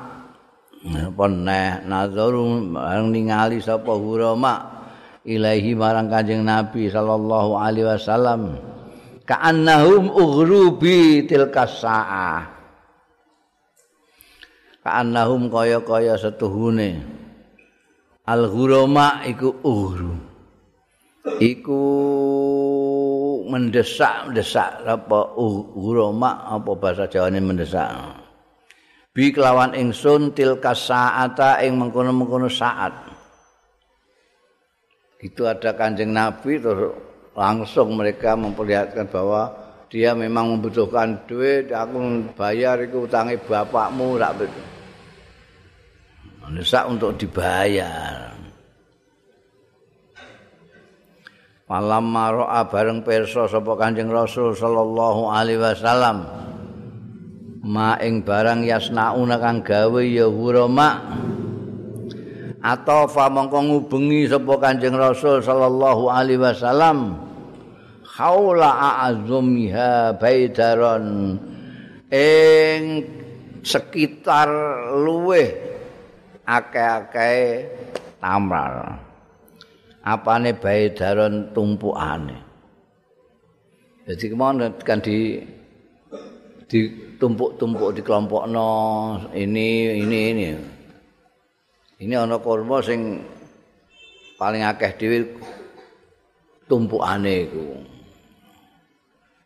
Apa 0.80 1.24
neh 1.28 1.84
nazaru 1.84 2.72
bareng 2.72 3.12
ningali 3.12 3.64
sapa 3.64 3.90
Hurama 3.96 4.84
ilaihi 5.24 5.72
marang 5.72 6.12
Kanjeng 6.12 6.44
Nabi 6.44 6.92
sallallahu 6.92 7.56
alaihi 7.56 7.90
wasallam. 7.90 8.69
Ka'annahum 9.30 10.10
ughrubi 10.10 11.22
tilkas 11.22 11.86
sa'ah. 11.86 12.50
Ka'annahum 14.82 15.46
kaya-kaya 15.46 16.18
setuhune. 16.18 16.98
Al-ghurama 18.26 19.22
iku 19.30 19.54
uhru. 19.62 20.18
Iku 21.38 21.82
mendesak-mendesak 23.46 24.82
apa 24.82 25.18
ghurama 25.78 26.50
apa 26.50 26.70
bahasa 26.74 27.06
Jawane 27.06 27.38
mendesak. 27.38 27.86
Bi 29.14 29.30
kelawan 29.30 29.78
ingsun 29.78 30.34
tilka 30.34 30.74
saata 30.74 31.62
ing 31.62 31.78
mengkono-mengkono 31.78 32.50
saat. 32.50 33.14
Itu 35.22 35.46
ada 35.46 35.70
Kanjeng 35.78 36.10
Nabi 36.10 36.58
terus 36.58 37.09
langsung 37.40 37.96
mereka 37.96 38.36
memperlihatkan 38.36 39.08
bahwa 39.08 39.48
dia 39.88 40.12
memang 40.12 40.60
membutuhkan 40.60 41.24
duit, 41.24 41.72
aku 41.72 42.28
bayar 42.36 42.84
itu 42.84 43.08
utangi 43.08 43.40
bapakmu, 43.40 44.20
tak 44.20 44.44
betul. 44.44 44.66
mendesak 46.50 46.84
untuk 46.90 47.14
dibayar. 47.14 48.34
Malam 51.70 52.10
maro'a 52.10 52.66
bareng 52.66 53.06
perso 53.06 53.46
sapa 53.46 53.78
Kanjeng 53.78 54.10
Rasul 54.10 54.58
sallallahu 54.58 55.30
alaihi 55.30 55.62
wasallam. 55.62 56.26
Ma 57.62 57.94
ing 58.02 58.26
barang 58.26 58.66
yasnauna 58.66 59.38
kang 59.38 59.62
gawe 59.62 60.02
ya 60.02 60.26
hurama. 60.26 60.90
Atau 62.58 63.06
fa 63.06 63.30
mongko 63.30 63.70
ngubengi 63.70 64.26
sapa 64.26 64.58
Kanjeng 64.58 64.98
Rasul 64.98 65.38
sallallahu 65.38 66.10
alaihi 66.10 66.42
wasallam. 66.42 67.29
Haula 68.20 68.68
a'azumiha 68.76 70.20
baidaron 70.20 71.40
ing 72.12 72.82
sekitar 73.64 74.52
luweh 75.00 75.48
akeh-akeh 76.44 77.64
tamral. 78.20 79.00
Apane 80.04 80.52
bae 80.52 80.92
daron 80.92 81.48
tumpukane. 81.56 82.36
Jadi 84.04 84.24
kemana 84.28 84.68
kan 84.84 85.00
di 85.00 85.40
ditumpuk-tumpuk 86.68 87.96
di 87.96 88.04
kelompokno 88.04 88.68
ini 89.32 89.96
ini 89.96 90.18
ini. 90.28 90.46
Ini 92.04 92.14
ana 92.20 92.36
kurma 92.36 92.84
sing 92.84 93.24
paling 94.36 94.60
akeh 94.60 94.92
dhewe 95.00 95.18
tumpukane 96.68 97.48
iku. 97.48 97.89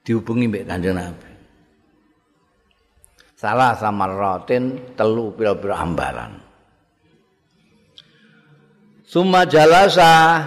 Dihubungi 0.04 0.52
mbek 0.52 0.68
Kanjeng 0.68 1.00
Nabi. 1.00 1.32
Salah 3.40 3.72
sama 3.80 4.04
rotin 4.04 4.92
telu 4.92 5.32
pira-pira 5.32 5.80
ambaran. 5.80 6.44
Suma 9.08 9.48
jalasa 9.48 10.44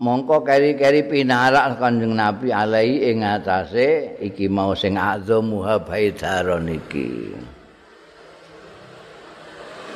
mongko 0.00 0.40
keri-keri 0.40 1.04
pinarak 1.04 1.76
Kanjeng 1.76 2.16
Nabi 2.16 2.48
alai 2.48 3.04
ing 3.12 3.20
atase 3.20 4.16
iki 4.24 4.48
mau 4.48 4.72
sing 4.72 4.96
azam 4.96 5.52
muhabaidaron 5.52 6.72
iki. 6.72 7.36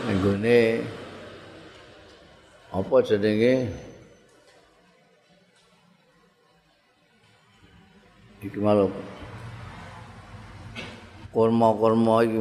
Nggone 0.04 0.60
apa 2.68 2.96
jenenge? 3.00 3.54
Iki 8.54 8.62
malu 8.62 8.86
kurma-kurma 11.34 12.22
iki 12.22 12.38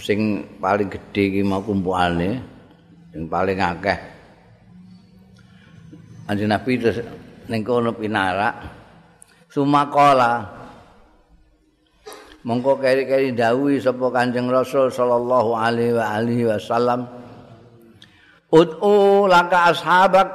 sing 0.00 0.48
paling 0.56 0.88
gedhe 0.88 1.22
iki 1.28 1.40
mau 1.44 1.60
kumpulane. 1.60 2.40
yang 3.12 3.28
paling 3.28 3.60
akeh. 3.60 3.98
Anjing 6.24 6.48
Nabi 6.48 6.80
terus 6.80 7.04
ning 7.52 7.60
kono 7.60 7.92
pinarak 7.92 8.56
sumakola 9.52 10.48
mongko 12.48 12.80
keri-keri 12.80 13.36
dawuhi 13.36 13.76
sapa 13.76 14.08
Kanjeng 14.08 14.48
Rasul 14.48 14.88
sallallahu 14.88 15.52
alaihi 15.52 15.92
wa 15.92 16.06
alihi 16.16 16.44
wasallam 16.48 17.04
Ud'u 18.48 19.28
laka 19.28 19.76
ashabak 19.76 20.28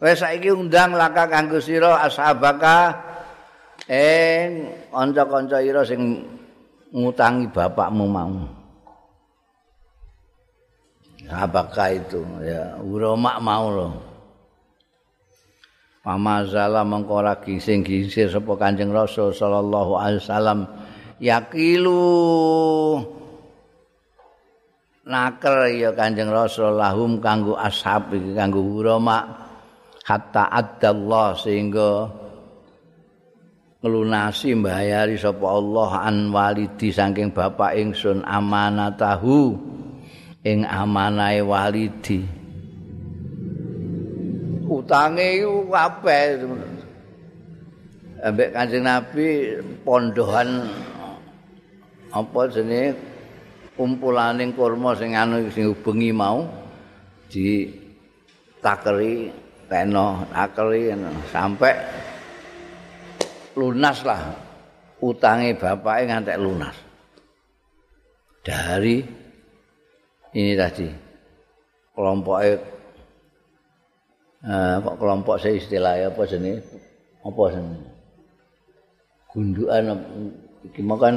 wis 0.00 0.24
saiki 0.24 0.48
undang 0.48 0.96
laka 0.96 1.28
kanggo 1.28 1.60
sira 1.60 2.00
ashabaka 2.08 3.05
ing 3.86 4.70
kanca-kanca 4.90 5.62
ira 5.62 5.86
sing 5.86 6.26
ngutangi 6.90 7.46
bapakmu 7.50 8.06
mau. 8.06 8.38
Apakah 11.26 11.90
itu? 11.90 12.22
Ya 12.42 12.78
uromak 12.78 13.42
mau 13.42 13.66
loh. 13.70 13.94
Mama 16.06 16.46
zala 16.46 16.86
mengkora 16.86 17.42
gising 17.42 17.82
gisir 17.82 18.30
sapa 18.30 18.54
Kanjeng 18.54 18.94
Rasul 18.94 19.34
sallallahu 19.34 19.98
alaihi 19.98 20.22
wasallam 20.22 20.60
yakilu. 21.18 22.06
Naker 25.02 25.70
ya 25.74 25.90
Kanjeng 25.98 26.30
Rasul 26.30 26.78
lahum 26.78 27.18
kanggo 27.18 27.58
ashab 27.58 28.14
iki 28.14 28.38
kanggo 28.38 28.62
uromak 28.62 29.26
hatta 30.06 30.46
adallah 30.46 31.34
sehingga 31.34 32.06
ngelunasi 33.86 34.58
mbayari 34.58 35.14
sapa 35.14 35.46
Allah 35.46 36.10
an 36.10 36.34
walidi 36.34 36.90
saking 36.90 37.30
bapak 37.30 37.78
ingsun 37.78 38.26
amanatahu 38.26 39.54
ing 40.42 40.66
amanahe 40.66 41.38
walidi. 41.46 42.26
Utange 44.66 45.38
iku 45.38 45.70
kabeh. 45.70 46.42
Ambek 48.26 48.50
Kanjeng 48.50 48.82
Nabi 48.82 49.54
pondohan 49.86 50.66
apa 52.10 52.40
jenenge? 52.50 52.98
Kumpulaning 53.76 54.56
kurma 54.56 54.96
sing 54.96 55.14
anu 55.14 55.46
sing 55.52 55.68
ubengi 55.68 56.08
mau 56.08 56.48
di 57.28 57.68
takeri 58.64 59.28
teno 59.68 60.24
takeri 60.32 60.96
sampai 61.28 61.76
lunas 63.56 63.98
lah. 64.04 64.22
Utange 65.00 65.56
bapake 65.56 66.08
ngantek 66.08 66.40
lunas. 66.40 66.76
Dari 68.44 69.02
ini 70.36 70.52
tadi. 70.54 70.88
Kelompok 71.96 72.36
eh, 72.44 72.60
kok 74.84 74.96
kelompok 75.00 75.36
saya 75.40 75.56
istilahnya 75.56 76.12
apa 76.12 76.22
sini 76.28 76.52
apa 77.24 77.42
sini 77.56 77.78
gundukan 79.32 79.96
iki 80.64 80.80
kan 80.80 81.14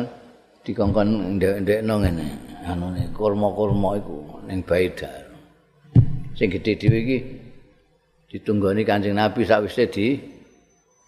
dikongkon 0.64 1.40
ndek-ndek 1.40 1.80
nang 1.88 2.04
ngene. 2.04 2.28
Anu 2.68 2.92
ne 2.92 3.08
kurma-kurma 3.16 3.96
iku 3.96 4.44
ning 4.48 4.60
baidar. 4.68 5.24
Sing 6.36 6.52
gedhe 6.52 6.76
dhewe 6.76 7.00
iki 7.00 7.18
ditunggoni 8.28 8.84
Kanjeng 8.84 9.16
Nabi 9.16 9.48
sakwise 9.48 9.88
di 9.88 10.20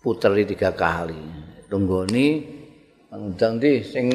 puteri 0.02 0.44
tiga 0.50 0.74
kali 0.74 1.22
tunggoni 1.70 2.42
ngundang 3.14 3.62
di 3.62 3.86
sing 3.86 4.10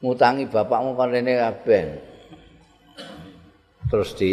ngutangi 0.00 0.46
bapakmu 0.46 0.94
kan 0.94 1.10
rene 1.10 1.34
kabeh. 1.34 1.84
Terus 3.86 4.10
di 4.18 4.32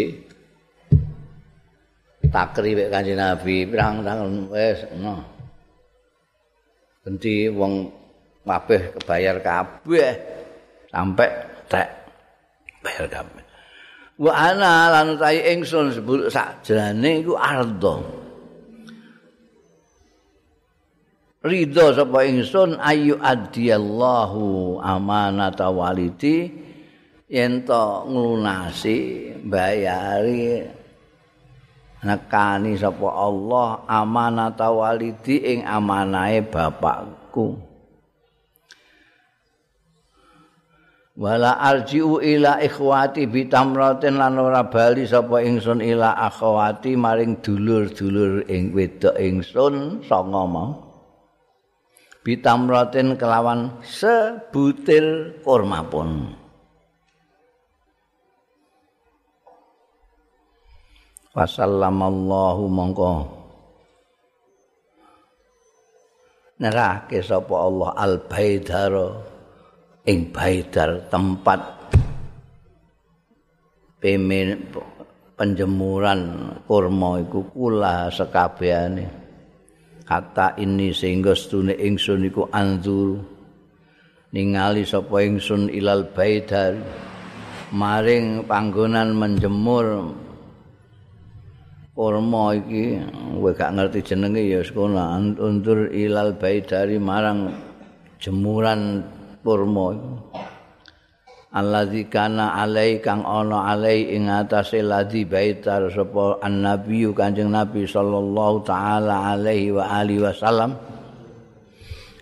takri 2.29 2.73
wek 2.73 2.89
kanjeng 2.89 3.17
Nabi 3.17 3.65
pirang 3.65 4.05
tahun 4.05 4.49
wis 4.53 4.79
no. 4.97 5.15
Ganti 7.03 7.51
wong 7.51 7.91
kabeh 8.45 8.81
kebayar 8.99 9.37
kabeh 9.43 10.09
sampai 10.93 11.29
tek 11.67 11.89
bayar 12.85 13.05
kabeh. 13.09 13.43
Wa 14.21 14.53
ana 14.53 14.93
lan 14.93 15.17
tai 15.17 15.41
ingsun 15.57 15.91
sebut 15.97 16.29
sakjane 16.29 17.25
iku 17.25 17.33
ardo. 17.35 18.22
Ridho 21.43 21.91
sapa 21.91 22.23
ingsun 22.23 22.79
ayu 22.79 23.19
adiyallahu 23.19 24.79
amanata 24.79 25.67
walidi. 25.67 26.55
Yen 27.27 27.67
to 27.67 28.07
nglunasi 28.07 28.95
bayari 29.43 30.63
nekani 31.99 32.79
sapa 32.79 33.07
Allah 33.11 33.83
amanata 33.91 34.71
walidi 34.71 35.43
ing 35.43 35.67
amanahe 35.67 36.47
bapakku. 36.47 37.59
Wala 41.19 41.59
arjiu 41.59 42.23
ila 42.23 42.63
ikhwati 42.63 43.27
bitamratin 43.27 44.15
lan 44.15 44.39
ora 44.39 44.63
bali 44.71 45.03
sapa 45.03 45.43
ingsun 45.43 45.83
ila 45.83 46.15
akhwati 46.23 46.95
maring 46.95 47.43
dulur-dulur 47.43 48.47
ing 48.47 48.71
wedok 48.71 49.19
ingsun 49.19 50.07
sanga 50.07 50.43
mau 50.47 50.82
bitamratin 52.23 53.19
kelawan 53.19 53.83
sebutir 53.83 55.37
kurma 55.43 55.83
pun. 55.85 56.31
Wasallamallahu 61.33 62.63
mongko 62.69 63.11
nerake 66.61 67.25
sapa 67.25 67.55
Allah 67.57 67.89
al 67.97 68.21
baidara 68.29 69.17
ing 70.05 70.29
baidar 70.29 71.09
tempat 71.09 71.59
pemen 73.97 74.69
penjemuran 75.33 76.53
kurma 76.69 77.17
iku 77.25 77.49
kula 77.49 78.13
sekabehane 78.13 79.22
kata 80.07 80.55
ini 80.59 80.95
sehingga 80.95 81.35
stune 81.35 81.75
ingsun 81.75 82.27
iku 82.27 82.47
anzur. 82.51 83.19
Ningali 84.31 84.87
sapa 84.87 85.23
ingsun 85.23 85.67
ilal 85.69 86.07
baidar. 86.15 86.79
Maring 87.73 88.45
panggonan 88.45 89.17
menjemur. 89.17 90.15
Kurma 91.93 92.57
iki 92.57 92.97
kowe 93.37 93.53
gak 93.53 93.77
ngerti 93.77 94.01
jenenge 94.01 94.41
ya 94.41 94.65
sekono 94.65 94.97
undur 95.37 95.93
ilal 95.93 96.33
baidari 96.33 96.97
marang 96.97 97.53
jemuran 98.17 99.05
kurma 99.45 99.93
iku 99.93 100.13
Alladzi 101.53 102.09
kana 102.09 102.57
alai 102.57 102.97
kang 102.97 103.21
ana 103.21 103.69
alai 103.69 104.09
ing 104.17 104.25
atase 104.25 104.81
ladzi 104.81 105.21
baitar 105.21 105.85
sapa 105.93 106.41
annabi 106.41 107.05
Kanjeng 107.13 107.53
Nabi 107.53 107.85
sallallahu 107.85 108.65
taala 108.65 109.37
alaihi 109.37 109.69
wa 109.69 109.85
alihi 109.85 110.25
wasallam 110.25 110.73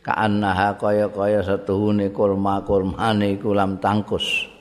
kaannaha 0.04 0.76
kaya-kaya 0.76 1.48
setuhune 1.48 2.12
kurma-kurmane 2.12 3.39
iku 3.39 3.56
lam 3.56 3.80
tangkus 3.80 4.52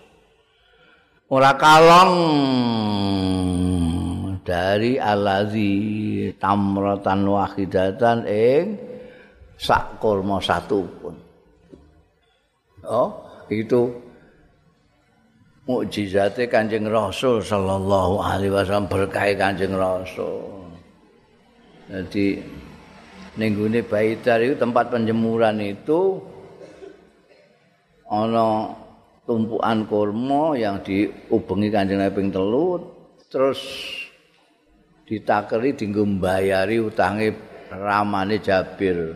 ora 1.35 1.59
kalong 1.59 2.15
dari 4.47 5.03
alazi 5.03 5.75
tamratan 6.39 7.27
wahidatan 7.27 8.23
ing 8.23 8.79
sak 9.59 9.99
kurma 9.99 10.39
satu 10.39 10.81
pun. 11.03 11.15
Oh, 12.87 13.11
itu 13.53 14.10
mukjizate 15.71 16.51
Kanjeng 16.51 16.91
Rasul 16.91 17.39
sallallahu 17.39 18.19
alaihi 18.19 18.51
wasallam 18.51 18.91
berkah 18.91 19.31
Kanjeng 19.39 19.79
Rasul. 19.79 20.67
Jadi 21.87 22.43
ning 23.39 23.55
gone 23.55 23.81
Baitar 23.87 24.43
itu 24.43 24.59
tempat 24.59 24.91
penjemuran 24.91 25.63
itu 25.63 26.19
ana 28.11 28.75
tumpukan 29.23 29.87
kurma 29.87 30.59
yang 30.59 30.83
diubengi 30.83 31.71
Kanjeng 31.71 32.03
Nabi 32.03 32.15
ping 32.19 32.35
terus 33.31 33.63
ditakeri 35.07 35.79
dinggo 35.79 36.03
mbayari 36.03 36.83
utange 36.83 37.31
ramane 37.71 38.43
Jabir. 38.43 39.15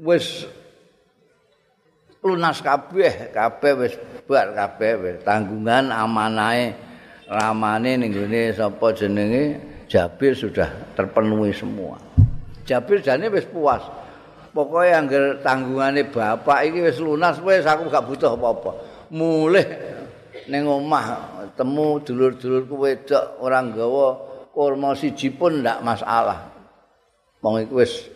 Wis 0.00 0.48
lunas 2.22 2.58
kabeh, 2.60 3.30
kabeh 3.30 3.72
wis 3.78 3.94
bar 4.26 4.50
kabeh 4.54 4.92
wis 4.98 5.16
tanggungan 5.22 5.94
amanahe 5.94 6.74
ramane 7.28 7.94
ning 8.00 8.10
gone 8.10 8.52
sapa 8.56 8.86
jenenge 8.96 9.44
Jabir 9.88 10.36
sudah 10.36 10.68
terpenuhi 10.92 11.48
semua. 11.48 11.96
Jabir 12.68 13.00
jane 13.00 13.32
wis 13.32 13.48
puas. 13.48 13.80
Pokoknya 14.52 15.00
anggar 15.00 15.24
tanggungane 15.40 16.04
bapak 16.12 16.68
iki 16.68 16.84
wis 16.84 17.00
lunas 17.00 17.40
wis 17.40 17.64
aku 17.64 17.88
gak 17.88 18.04
butuh 18.04 18.36
apa-apa. 18.36 18.70
Mulih 19.08 19.64
ning 20.52 20.68
omah 20.68 21.40
temu 21.56 22.04
dulur-dulurku 22.04 22.76
wedok 22.76 23.40
orang 23.40 23.72
gawa 23.72 24.08
kurma 24.52 24.92
siji 24.92 25.32
pun 25.32 25.64
ndak 25.64 25.80
masalah. 25.80 26.52
Wong 27.40 27.64
iku 27.64 27.80
wis 27.80 28.12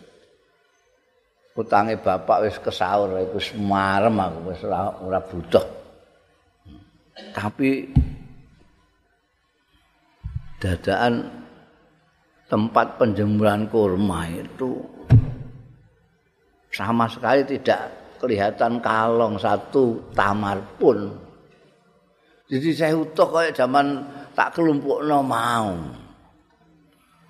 utange 1.53 2.01
bapak 2.01 2.49
wis 2.49 2.57
kesaur 2.57 3.13
iku 3.13 3.37
wis 3.37 3.53
marem 3.53 4.17
aku 4.17 4.39
wis 4.49 4.61
ora 4.65 5.21
butuh. 5.21 5.65
Tapi 7.13 7.93
dadaan 10.57 11.29
tempat 12.49 12.97
penjemuran 12.97 13.69
kurma 13.69 14.25
itu 14.33 14.81
sama 16.73 17.05
sekali 17.05 17.45
tidak 17.45 18.17
kelihatan 18.17 18.81
kalong 18.81 19.37
satu 19.37 20.09
tamar 20.17 20.57
pun. 20.81 21.11
Jadi 22.49 22.69
saya 22.73 22.97
utuh 22.97 23.29
kayak 23.29 23.53
zaman 23.53 24.01
tak 24.33 24.57
kelompokno 24.57 25.21
mau. 25.21 25.73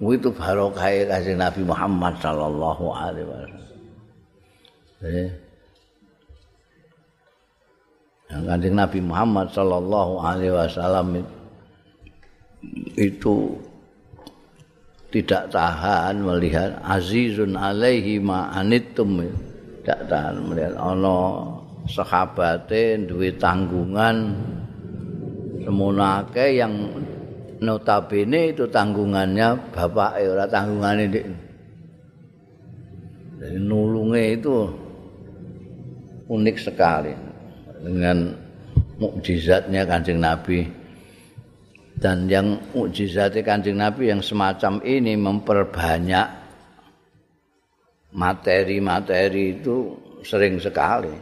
Itu 0.03 0.35
barokah 0.35 1.07
kasih 1.07 1.39
Nabi 1.39 1.63
Muhammad 1.63 2.19
sallallahu 2.19 2.85
alaihi 2.91 3.27
wasallam. 3.27 3.72
Eh. 5.03 5.29
Yang 8.31 8.43
kanjeng 8.47 8.75
Nabi 8.79 8.99
Muhammad 9.03 9.47
sallallahu 9.51 10.13
alaihi 10.23 10.55
wasallam 10.55 11.21
itu 12.95 13.59
tidak 15.11 15.51
tahan 15.53 16.23
melihat 16.23 16.79
azizun 16.81 17.53
alaihi 17.53 18.17
ma 18.17 18.49
anittum 18.55 19.21
tidak 19.83 20.07
tahan 20.09 20.35
melihat 20.47 20.73
ana 20.79 21.51
sahabate 21.85 23.03
duwe 23.03 23.35
tanggungan 23.35 24.33
semunake 25.61 26.57
yang 26.57 26.73
notabene 27.59 28.55
itu 28.55 28.65
tanggungannya 28.71 29.59
bapak 29.75 30.19
ora 30.23 30.47
tanggungannya 30.47 31.05
dik. 31.11 31.25
Jadi 33.43 33.59
nulungnya 33.59 34.39
itu 34.39 34.71
unik 36.27 36.57
sekali. 36.59 37.13
Dengan 37.83 38.31
mukjizatnya 38.99 39.83
kancing 39.83 40.19
Nabi. 40.21 40.63
Dan 41.93 42.25
yang 42.27 42.59
mukjizatnya 42.73 43.43
kancing 43.45 43.77
Nabi 43.77 44.11
yang 44.11 44.21
semacam 44.23 44.81
ini 44.83 45.13
memperbanyak 45.15 46.27
materi-materi 48.13 49.59
itu 49.59 49.97
sering 50.23 50.57
sekali. 50.61 51.13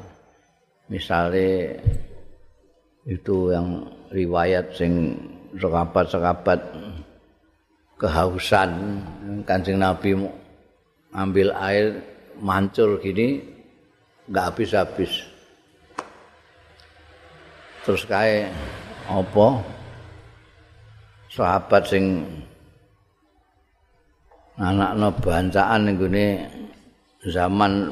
Misalnya 0.92 1.80
itu 3.08 3.50
yang 3.50 3.88
riwayat 4.12 4.76
sing 4.76 5.16
sekabat-sekabat 5.56 6.60
kehausan. 7.98 9.02
Kancing 9.48 9.80
Nabi 9.80 10.16
ambil 11.12 11.52
air 11.58 12.00
mancur 12.40 13.00
gini 13.04 13.51
nggak 14.32 14.48
habis-habis. 14.48 15.28
Terus 17.84 18.08
kayak 18.08 18.56
apa? 19.12 19.60
Sahabat 21.32 21.84
sing 21.88 22.24
anak 24.60 24.92
no 24.96 25.10
bancaan 25.16 25.92
ini 25.92 26.44
zaman 27.28 27.92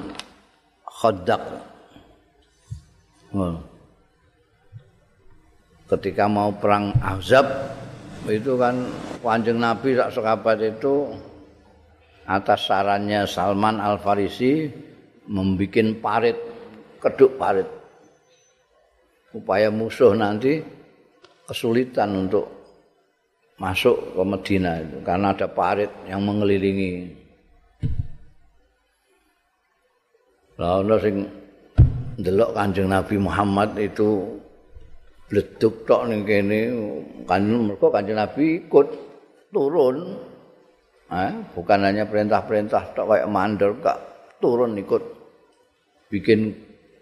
khodak 0.84 1.40
oh. 3.34 3.58
ketika 5.88 6.28
mau 6.28 6.52
perang 6.52 6.92
Ahzab 7.00 7.48
itu 8.28 8.60
kan 8.60 8.76
Kanjeng 9.24 9.64
Nabi 9.64 9.96
sak 9.96 10.14
sekabat 10.14 10.60
itu 10.62 11.10
atas 12.28 12.68
sarannya 12.68 13.24
Salman 13.26 13.80
Al 13.80 13.98
Farisi 13.98 14.68
membuat 15.30 16.02
parit 16.02 16.38
keduk 16.98 17.38
parit. 17.38 17.70
Upaya 19.30 19.70
musuh 19.70 20.18
nanti 20.18 20.58
kesulitan 21.46 22.28
untuk 22.28 22.50
masuk 23.62 24.18
ke 24.18 24.24
Medina 24.26 24.82
itu 24.82 24.98
karena 25.06 25.38
ada 25.38 25.46
parit 25.46 25.92
yang 26.10 26.26
mengelilingi. 26.26 27.14
Lalu 30.60 30.96
sing 31.00 31.16
delok 32.20 32.52
Kanjeng 32.58 32.90
Nabi 32.90 33.16
Muhammad 33.22 33.78
itu 33.80 34.28
bleduk 35.30 35.86
tok 35.86 36.10
ning 36.10 36.26
kene 36.26 36.60
kan 37.30 37.46
mergo 37.46 37.94
Kanjeng 37.94 38.18
Nabi 38.18 38.66
ikut 38.66 38.88
turun. 39.54 39.98
Eh, 41.10 41.34
bukan 41.58 41.80
hanya 41.86 42.06
perintah-perintah 42.06 42.94
tok 42.98 43.14
kayak 43.14 43.30
mandor 43.30 43.78
kak 43.82 43.98
turun 44.38 44.78
ikut 44.78 45.19
bikin 46.10 46.52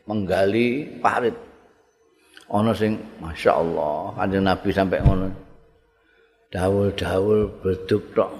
menggali 0.03 0.87
parit 0.99 1.35
ana 2.47 2.71
sing 2.75 2.95
masyaallah 3.19 4.15
Kanjeng 4.15 4.43
Nabi 4.43 4.69
sampai 4.71 5.03
ngono 5.03 5.27
dawul-dawul 6.51 7.59
bleduk 7.59 8.03
tok 8.15 8.31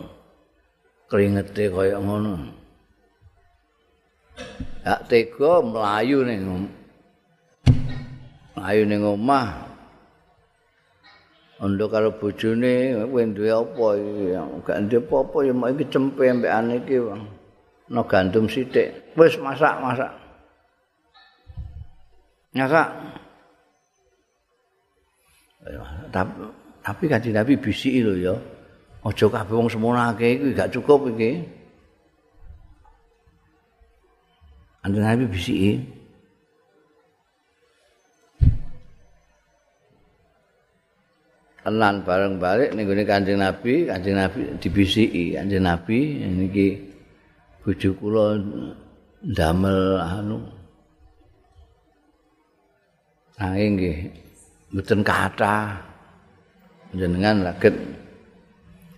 keringete 1.12 1.72
kaya 1.72 2.00
ngono 2.00 2.52
ya 4.84 4.96
tega 5.08 5.60
melayu 5.64 6.24
ning 6.24 6.72
melayu 8.56 8.84
ning 8.88 9.02
omah 9.04 9.68
Ondo 11.58 11.90
karo 11.90 12.14
bojone 12.14 12.94
kowe 13.10 13.24
duwe 13.34 13.50
apa 13.50 13.86
iki? 13.98 14.30
Gak 14.62 14.78
duwe 14.94 15.02
apa-apa 15.02 15.38
ya 15.42 15.54
mek 15.58 15.70
iki 15.74 15.90
cempe 15.90 16.30
ambekane 16.30 16.86
iki, 16.86 17.02
Bang. 17.02 17.26
No 17.90 18.06
gandum 18.06 18.46
sithik. 18.46 19.18
Wis 19.18 19.42
masak, 19.42 19.82
masak. 22.58 22.90
Masak. 25.62 26.10
Tapi 26.10 26.32
tapi 26.82 27.04
kanjeng 27.12 27.36
Nabi 27.36 27.54
bisiki 27.60 28.00
lho 28.02 28.14
ya. 28.18 28.36
Aja 29.06 29.26
kabeh 29.30 29.56
wong 29.56 29.70
semono 29.70 30.00
akeh 30.00 30.40
iki 30.40 30.56
gak 30.58 30.72
cukup 30.74 31.14
iki. 31.14 31.44
Kanjeng 34.82 35.06
Nabi 35.06 35.24
bisiki. 35.30 35.98
tenan 41.68 42.00
bareng 42.08 42.40
balik 42.40 42.72
ning 42.72 42.88
gone 42.88 43.04
Kanjeng 43.04 43.44
Nabi, 43.44 43.92
Kanjeng 43.92 44.16
Nabi 44.16 44.56
dibisiki 44.56 45.36
Kanjeng 45.36 45.68
Nabi 45.68 46.24
niki 46.24 46.80
bojo 47.60 47.92
kula 48.00 48.40
ndamel 49.20 50.00
anu. 50.00 50.57
Nanging 53.38 53.72
nggih 53.78 53.98
mboten 54.74 55.00
kathah 55.06 55.78
jenengan 56.92 57.46
lagi 57.46 57.70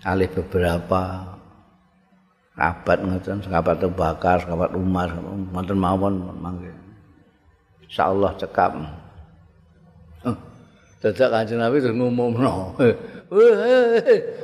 alih 0.07 0.31
beberapa 0.31 1.35
kabat 2.55 3.03
ngoten 3.03 3.43
sekabat 3.43 3.83
bakar 3.91 4.39
sekabat 4.39 4.71
umar 4.79 5.11
ngoten 5.51 5.75
mawon 5.75 6.23
mangke 6.39 6.71
insyaallah 7.83 8.31
cekap 8.39 8.79
dadak 10.99 11.29
kanjeng 11.31 11.63
Nabi 11.63 11.79
terus 11.79 11.95
ngumumno. 11.95 12.75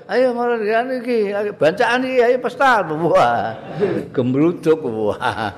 Ayo 0.07 0.31
marang 0.31 0.63
ngene 0.63 1.03
iki, 1.03 1.35
bacaan 1.59 2.07
iki 2.07 2.19
ayo 2.23 2.37
pesta 2.39 2.79
wah. 2.85 3.51
Gemruduk 4.15 4.79
wah. 4.87 5.51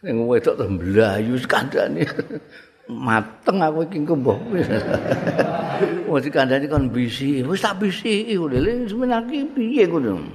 Ning 0.00 0.24
wedok 0.24 0.56
terus 0.56 0.72
mlayu 0.72 1.36
kandhane. 1.44 2.04
Mateng 2.90 3.62
aku 3.62 3.86
iki 3.86 4.02
kembuh. 4.02 4.38
Wis 6.10 6.26
kandhane 6.32 6.66
kon 6.66 6.90
bisi, 6.90 7.44
wis 7.46 7.62
tak 7.62 7.78
bisi 7.78 8.34
lho 8.34 8.50
semenaki 8.90 9.46
piye 9.54 9.86
ngono. 9.86 10.26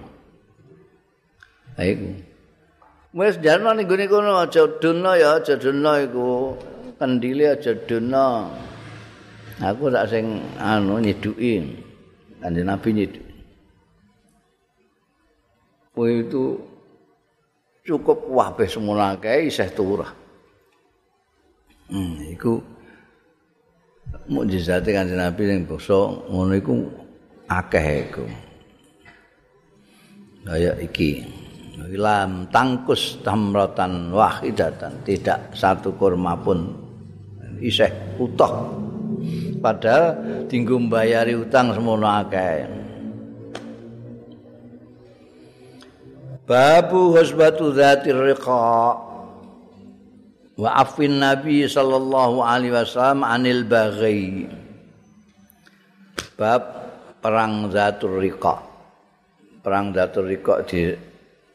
Ayo. 1.76 2.16
Wis 3.12 3.36
jarno 3.44 3.76
ning 3.76 3.90
gone 3.90 4.08
kono 4.08 4.40
aja 4.40 4.64
dono 4.80 5.12
ya, 5.20 5.38
aja 5.38 5.60
dono 5.60 5.92
iku. 6.00 6.56
kendile 7.00 7.60
aja 7.60 7.76
dono. 7.88 8.52
Aku 9.60 9.88
tak 9.92 10.08
sing 10.12 10.44
anu 10.60 11.00
nyeduki. 11.00 11.64
Kanjeng 12.40 12.68
Nabi 12.68 12.90
nyeduki. 12.92 13.36
Kowe 15.96 16.12
itu 16.12 16.60
cukup 17.86 18.26
wabeh 18.34 18.66
semula 18.66 19.14
kae 19.22 19.48
isih 19.48 19.70
turah. 19.72 20.10
Hmm, 21.86 22.18
iku 22.34 22.58
mukjizat 24.26 24.82
Kanjeng 24.90 25.22
Nabi 25.22 25.42
sing 25.46 25.60
basa 25.70 26.00
ngono 26.34 26.54
iku 26.58 26.74
akeh 27.46 27.88
iku. 28.10 28.26
Kaya 30.46 30.74
iki. 30.82 31.22
Lam 31.96 32.50
tangkus 32.50 33.22
tamratan 33.22 34.10
wahidatan 34.10 35.06
tidak 35.06 35.54
satu 35.54 35.94
kurma 35.94 36.34
pun 36.34 36.74
isih 37.62 38.18
utuh. 38.18 38.74
Padahal 39.62 40.18
dinggo 40.50 40.82
mbayari 40.82 41.38
utang 41.38 41.72
semono 41.78 42.10
akeh. 42.10 42.75
Babu 46.46 47.18
husbatu 47.18 47.74
dzatir 47.74 48.14
riqa 48.14 48.94
wa 50.56 50.70
afin 50.78 51.18
nabi 51.18 51.66
sallallahu 51.66 52.46
alaihi 52.46 52.74
wasallam 52.74 53.26
anil 53.26 53.66
baghi. 53.66 54.46
Bab 56.38 56.62
perang 57.20 57.74
zatur 57.74 58.22
riqa. 58.22 58.62
Perang 59.66 59.90
zatur 59.92 60.30
riqa 60.30 60.62
di 60.70 60.94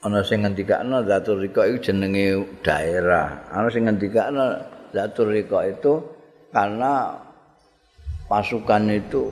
ana 0.02 0.26
sing 0.26 0.42
ngendikane 0.42 1.06
zatur 1.06 1.38
riqa 1.38 1.70
iku 1.70 1.78
jenenge 1.78 2.42
daerah. 2.66 3.46
Ana 3.54 3.70
sing 3.70 3.86
ngendikane 3.86 4.78
Zatul 4.90 5.30
Rika 5.30 5.70
itu 5.70 6.02
karena 6.50 7.14
pasukan 8.26 8.90
itu 8.90 9.30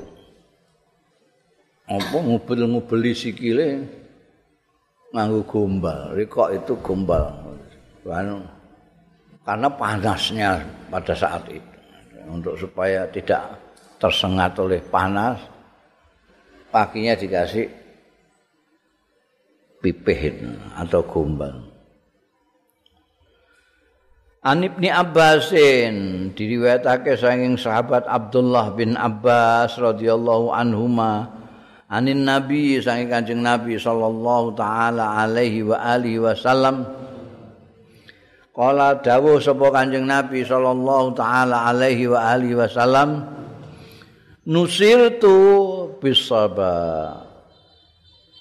apa 1.89 2.15
ngubel-ngubeli 2.15 3.11
sikile 3.17 3.83
nganggo 5.13 5.41
gombal. 5.49 6.13
Rika 6.13 6.53
itu 6.53 6.77
gombal. 6.85 7.33
Karena 9.45 9.69
panasnya 9.73 10.61
pada 10.93 11.15
saat 11.17 11.45
itu. 11.49 11.77
Untuk 12.29 12.61
supaya 12.61 13.09
tidak 13.09 13.57
tersengat 13.97 14.53
oleh 14.61 14.85
panas, 14.85 15.41
pakinya 16.69 17.17
dikasih 17.17 17.65
pipih 19.81 20.45
atau 20.77 21.01
gombal. 21.09 21.57
An 24.45 24.63
Ibni 24.63 24.93
Abbasin 24.93 26.31
diriwayatake 26.37 27.19
saking 27.19 27.59
sahabat 27.59 28.07
Abdullah 28.07 28.71
bin 28.77 28.95
Abbas 28.95 29.75
radhiyallahu 29.81 30.55
anhuma 30.55 31.38
anin 31.89 32.29
Nabi 32.29 32.77
saking 32.79 33.09
Kanjeng 33.09 33.41
Nabi 33.41 33.81
sallallahu 33.81 34.53
taala 34.53 35.25
alaihi 35.25 35.65
wa 35.65 35.81
alihi 35.81 36.21
wasallam. 36.21 36.85
Kala 38.53 39.01
dawuh 39.01 39.41
sapa 39.41 39.73
Kanjeng 39.73 40.05
Nabi 40.05 40.45
sallallahu 40.45 41.17
taala 41.17 41.65
alaihi 41.73 42.11
wa 42.11 42.21
alihi 42.37 42.59
wasallam 42.59 43.25
nusirtu 44.45 45.37
bisaba 46.01 46.77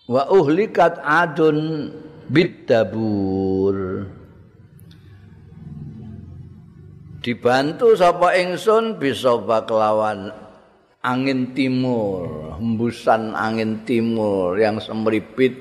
wa 0.08 0.22
uhlikat 0.32 1.00
adun 1.04 1.92
bidabur. 2.28 4.08
Dibantu 7.24 7.92
sapa 7.92 8.40
ingsun 8.40 9.04
bisa 9.04 9.36
baklawan 9.44 10.47
angin 11.08 11.56
timur, 11.56 12.52
hembusan 12.60 13.32
angin 13.32 13.88
timur 13.88 14.60
yang 14.60 14.76
semripit 14.84 15.56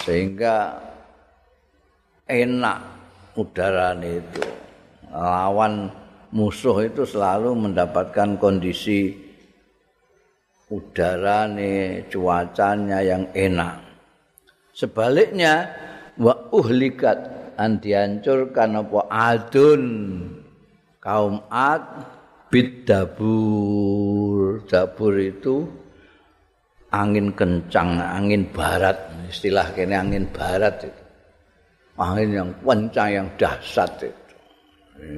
sehingga 0.00 0.80
enak 2.24 2.80
udara 3.36 3.92
itu. 4.00 4.40
Lawan 5.12 5.92
musuh 6.32 6.88
itu 6.88 7.04
selalu 7.04 7.52
mendapatkan 7.68 8.40
kondisi 8.40 9.12
udara 10.72 11.44
cuacanya 12.08 13.04
yang 13.04 13.28
enak. 13.36 13.84
Sebaliknya 14.72 15.68
wa 16.16 16.48
uhlikat 16.48 17.52
an 17.60 17.76
dihancurkan 17.76 18.80
apa 18.80 19.00
adun 19.12 19.84
kaum 21.04 21.44
ad 21.52 21.84
bid 22.52 22.84
dabur. 22.84 24.60
Dabur 24.68 25.14
itu 25.16 25.64
angin 26.92 27.32
kencang 27.32 27.96
angin 27.96 28.44
barat. 28.52 28.94
Istilah 29.32 29.72
kene 29.72 29.96
angin 29.96 30.28
barat 30.28 30.84
itu. 30.84 31.02
Angin 31.96 32.28
yang 32.36 32.50
kencang 32.60 33.08
yang 33.08 33.28
dahsyat 33.40 33.90
itu. 34.04 34.36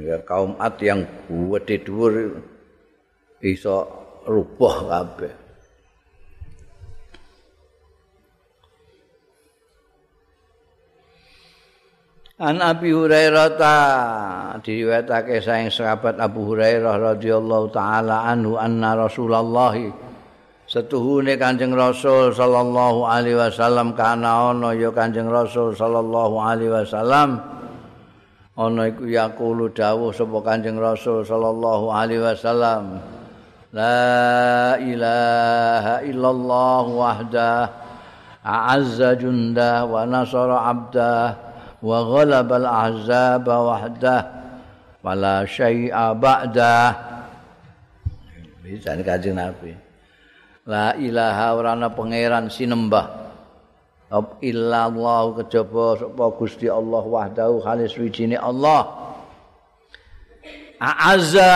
Ya, 0.06 0.16
kaum 0.22 0.54
at 0.62 0.78
yang 0.78 1.02
gede 1.28 1.82
dhuwur 1.84 2.40
iso 3.44 3.84
rubuh 4.24 4.88
kabeh 4.88 5.43
An 12.34 12.58
Abi 12.58 12.90
Hurairah 12.90 13.54
ta 13.54 13.74
diriwayatake 14.58 15.38
saking 15.38 15.70
sahabat 15.70 16.18
Abu 16.18 16.50
Hurairah 16.50 17.14
radhiyallahu 17.14 17.70
taala 17.70 18.26
anhu 18.26 18.58
anna 18.58 18.98
Rasulullah 18.98 19.70
setuhune 20.66 21.38
Kanjeng 21.38 21.70
Rasul 21.78 22.34
sallallahu 22.34 23.06
alaihi 23.06 23.38
wasallam 23.38 23.94
kana 23.94 24.50
ana 24.50 24.74
ya 24.74 24.90
Kanjeng 24.90 25.30
Rasul 25.30 25.78
sallallahu 25.78 26.34
alaihi 26.42 26.74
wasallam 26.74 27.38
ana 28.58 28.82
iku 28.90 29.06
yaqulu 29.06 29.70
dawuh 29.70 30.10
sapa 30.10 30.38
Kanjeng 30.42 30.82
Rasul 30.82 31.22
sallallahu 31.22 31.86
alaihi 31.94 32.18
wasallam 32.18 32.98
La 33.70 34.74
ilaha 34.82 36.02
illallah 36.02 36.82
wahdah 36.82 37.58
a'azza 38.42 39.22
jundah 39.22 39.86
wa 39.86 40.02
nasara 40.02 40.66
abdah 40.66 41.43
wa 41.84 42.00
ghalabal 42.00 42.64
ahzaba 42.64 43.54
wahdah 43.60 44.20
wala 45.04 45.44
syai'a 45.44 46.16
ba'da 46.16 46.96
bisa 48.64 48.96
kanjeng 49.04 49.36
Nabi. 49.36 49.76
La 50.64 50.96
ilaha 50.96 51.46
ora 51.52 51.76
ana 51.76 51.92
pangeran 51.92 52.48
sinembah. 52.48 53.28
Ob 54.08 54.40
illallah 54.40 55.36
kejaba 55.44 56.00
sapa 56.00 56.24
Gusti 56.32 56.72
Allah 56.72 57.04
wahdahu 57.04 57.60
khalis 57.60 57.92
wijine 58.00 58.40
Allah. 58.40 59.12
A'azza 60.80 61.52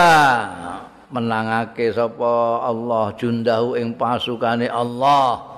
menangake 1.09 1.89
sapa 1.97 2.69
Allah 2.69 3.17
jundahu 3.17 3.81
ing 3.81 3.97
pasukane 3.97 4.69
Allah 4.69 5.58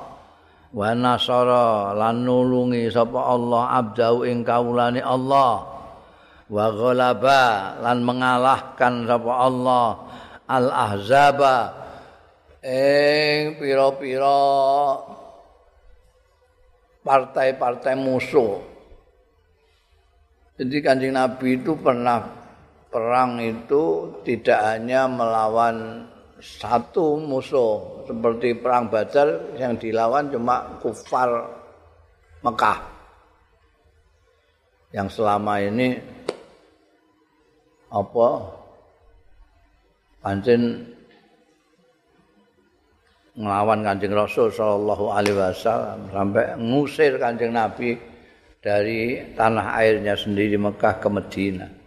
wa 0.70 0.94
nasara 0.94 1.94
lan 1.94 2.22
nulungi 2.22 2.86
sapa 2.90 3.18
Allah 3.18 3.78
abdau 3.78 4.22
ing 4.26 4.46
kawulane 4.46 5.02
Allah. 5.02 5.66
Wa 6.50 6.66
ghalaba 6.74 7.78
lan 7.82 8.02
mengalahkan 8.02 9.06
sapa 9.06 9.32
Allah. 9.34 9.88
Al 10.50 10.66
ahzaba 10.66 11.56
ing 12.60 13.54
pira-pira 13.56 14.42
partai-partai 17.00 17.94
musuh. 17.96 18.60
Jadi 20.60 20.76
kanjeng 20.84 21.16
Nabi 21.16 21.56
itu 21.56 21.72
pernah 21.80 22.20
perang 22.92 23.40
itu 23.40 24.12
tidak 24.26 24.60
hanya 24.60 25.08
melawan 25.08 26.04
satu 26.40 27.20
musuh 27.20 28.04
seperti 28.08 28.56
perang 28.56 28.88
Badar 28.88 29.54
yang 29.60 29.76
dilawan 29.76 30.32
cuma 30.32 30.80
kufar 30.80 31.28
Mekah 32.40 32.80
yang 34.90 35.06
selama 35.06 35.60
ini 35.62 36.00
apa 37.92 38.28
pancen 40.24 40.90
ngelawan 43.38 43.80
kanjeng 43.86 44.12
Rasul 44.12 44.50
Shallallahu 44.50 45.04
Alaihi 45.14 45.36
Wasallam 45.38 46.10
sampai 46.10 46.44
ngusir 46.58 47.16
kanjeng 47.16 47.54
Nabi 47.54 47.96
dari 48.60 49.32
tanah 49.32 49.80
airnya 49.80 50.12
sendiri 50.12 50.60
Mekah 50.60 51.00
ke 51.00 51.08
Medina. 51.08 51.79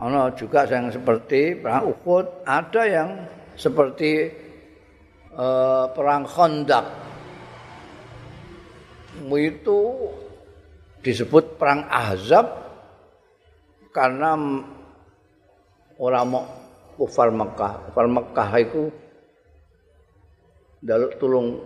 Ana 0.00 0.32
juga 0.32 0.64
yang 0.64 0.88
seperti 0.88 1.60
perang 1.60 1.92
Uhud, 1.92 2.48
ada 2.48 2.82
yang 2.88 3.08
seperti 3.52 4.32
uh, 5.36 5.92
perang 5.92 6.24
Khandaq. 6.24 6.86
Itu 9.28 10.08
disebut 11.04 11.60
perang 11.60 11.84
Ahzab 11.92 12.48
karena 13.92 14.40
orang 16.00 16.24
mau 16.24 16.48
kufar 16.96 17.28
Mekah. 17.28 17.92
Kufar 17.92 18.08
Mekah 18.08 18.50
itu 18.56 18.88
daluk 20.80 21.12
tulung 21.20 21.60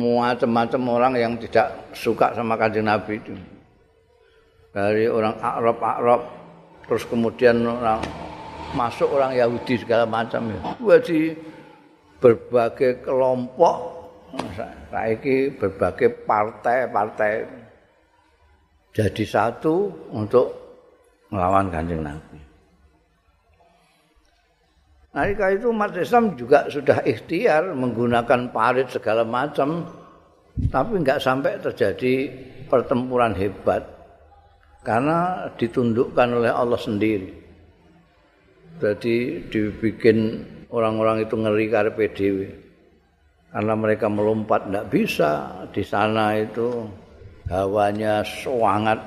macam-macam 0.00 0.80
orang 0.88 1.12
yang 1.20 1.32
tidak 1.36 1.92
suka 1.92 2.32
sama 2.32 2.56
kanjeng 2.56 2.88
Nabi 2.88 3.20
itu. 3.20 3.36
Dari 4.72 5.04
orang 5.04 5.36
Arab-Arab 5.36 6.41
terus 6.86 7.04
kemudian 7.06 7.62
orang 7.66 8.02
masuk 8.72 9.08
orang 9.12 9.36
Yahudi 9.36 9.80
segala 9.80 10.08
macam 10.08 10.48
ya. 10.48 10.60
Jadi 10.80 11.36
berbagai 12.22 13.02
kelompok 13.02 14.02
saiki 14.88 15.52
berbagai 15.56 16.24
partai-partai 16.24 17.32
jadi 18.92 19.24
satu 19.24 19.88
untuk 20.12 20.52
melawan 21.32 21.72
Kanjeng 21.72 22.04
Nabi. 22.04 22.38
Nalika 25.12 25.52
itu 25.52 25.68
umat 25.68 25.92
Islam 25.96 26.36
juga 26.40 26.68
sudah 26.72 27.04
ikhtiar 27.04 27.76
menggunakan 27.76 28.48
parit 28.48 28.88
segala 28.88 29.24
macam, 29.28 29.84
tapi 30.72 31.04
nggak 31.04 31.20
sampai 31.20 31.60
terjadi 31.60 32.32
pertempuran 32.68 33.36
hebat. 33.36 33.91
Karena 34.82 35.46
ditundukkan 35.54 36.28
oleh 36.42 36.50
Allah 36.50 36.78
sendiri. 36.78 37.30
Jadi 38.82 39.46
dibikin 39.46 40.42
orang-orang 40.74 41.22
itu 41.22 41.34
ngeri 41.38 41.66
karena 41.70 41.94
PDW. 41.94 42.38
Karena 43.52 43.74
mereka 43.78 44.08
melompat 44.08 44.66
tidak 44.66 44.86
bisa 44.90 45.30
di 45.70 45.84
sana 45.86 46.34
itu 46.34 46.88
hawanya 47.46 48.26
sangat 48.26 48.98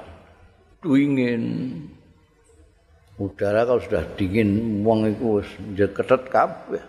dingin. 0.80 1.44
Udara 3.16 3.64
kalau 3.64 3.80
sudah 3.80 4.04
dingin, 4.20 4.84
uang 4.84 5.12
itu 5.12 5.40
ketet 5.76 6.24
kabeh. 6.28 6.84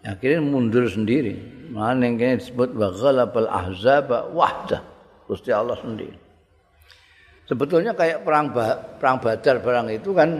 Akhirnya 0.00 0.40
mundur 0.40 0.88
sendiri. 0.88 1.36
Mana 1.68 2.08
yang 2.08 2.38
disebut 2.40 2.72
baghalabal 2.72 3.50
ahzaba 3.50 4.30
wahda. 4.32 4.80
Gusti 5.28 5.52
Allah 5.52 5.76
sendiri. 5.78 6.29
Sebetulnya 7.50 7.90
kayak 7.98 8.22
perang 8.22 8.54
ba 8.54 8.78
perang 8.78 9.18
badar 9.18 9.58
barang 9.58 9.90
itu 9.90 10.14
kan 10.14 10.38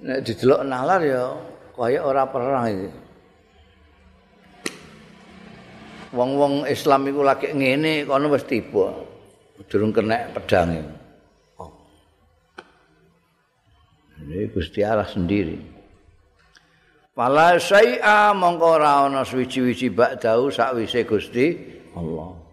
nek 0.00 0.24
didelok 0.24 0.64
nalar 0.64 1.00
ya 1.04 1.36
kayak 1.76 2.02
ora 2.08 2.24
perang 2.24 2.64
itu 2.72 2.88
wong-wong 6.16 6.64
Islam 6.64 7.04
iku 7.12 7.20
lagi 7.20 7.52
ngene 7.52 8.08
kono 8.08 8.32
wis 8.32 8.48
tiba 8.48 8.96
durung 9.68 9.92
kena 9.92 10.32
pedang 10.32 10.88
oh. 11.60 11.68
ini 14.24 14.48
Gusti 14.48 14.80
Allah 14.80 15.04
sendiri 15.04 15.76
Fala 17.14 17.54
syai'a 17.62 18.34
mongko 18.34 18.66
ora 18.74 19.06
ana 19.06 19.22
suwi-wiji 19.22 19.94
ba'dahu 19.94 20.50
sakwise 20.50 21.06
Gusti 21.06 21.46
Allah. 21.94 22.43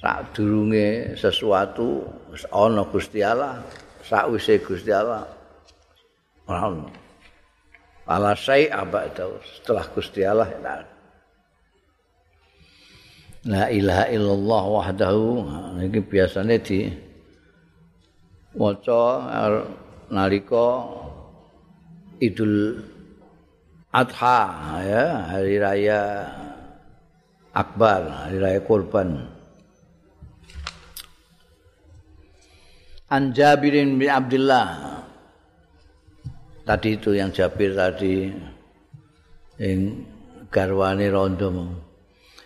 Sak 0.00 0.32
durunge 0.32 1.14
sesuatu 1.14 2.08
ana 2.50 2.82
Gusti 2.88 3.20
Allah 3.20 3.60
sakwise 4.00 4.58
Gusti 4.64 4.90
Allah. 4.90 5.28
Ora 6.48 6.66
ono 6.66 6.88
ala 8.10 8.34
sai 8.34 8.66
setelah 8.66 9.86
Gusti 9.94 10.26
Allah 10.26 10.50
la 13.46 13.70
ilaha 13.70 14.04
illallah 14.10 14.62
wahdahu 14.66 15.22
iki 15.86 16.00
biasane 16.02 16.58
di 16.58 16.90
waca 18.58 19.04
nalika 20.10 20.90
Idul 22.20 22.76
Adha 23.94 24.40
ya 24.84 25.04
hari 25.32 25.56
raya 25.56 26.02
Akbar 27.54 28.28
hari 28.28 28.36
raya 28.42 28.60
kurban 28.60 29.29
An 33.10 33.34
Jabirin 33.34 33.98
bin 33.98 34.06
Abdullah. 34.06 35.02
Tadi 36.62 36.94
itu 36.94 37.10
yang 37.10 37.34
Jabir 37.34 37.74
tadi 37.74 38.30
yang 39.58 40.06
garwani 40.46 41.10
rondo. 41.10 41.50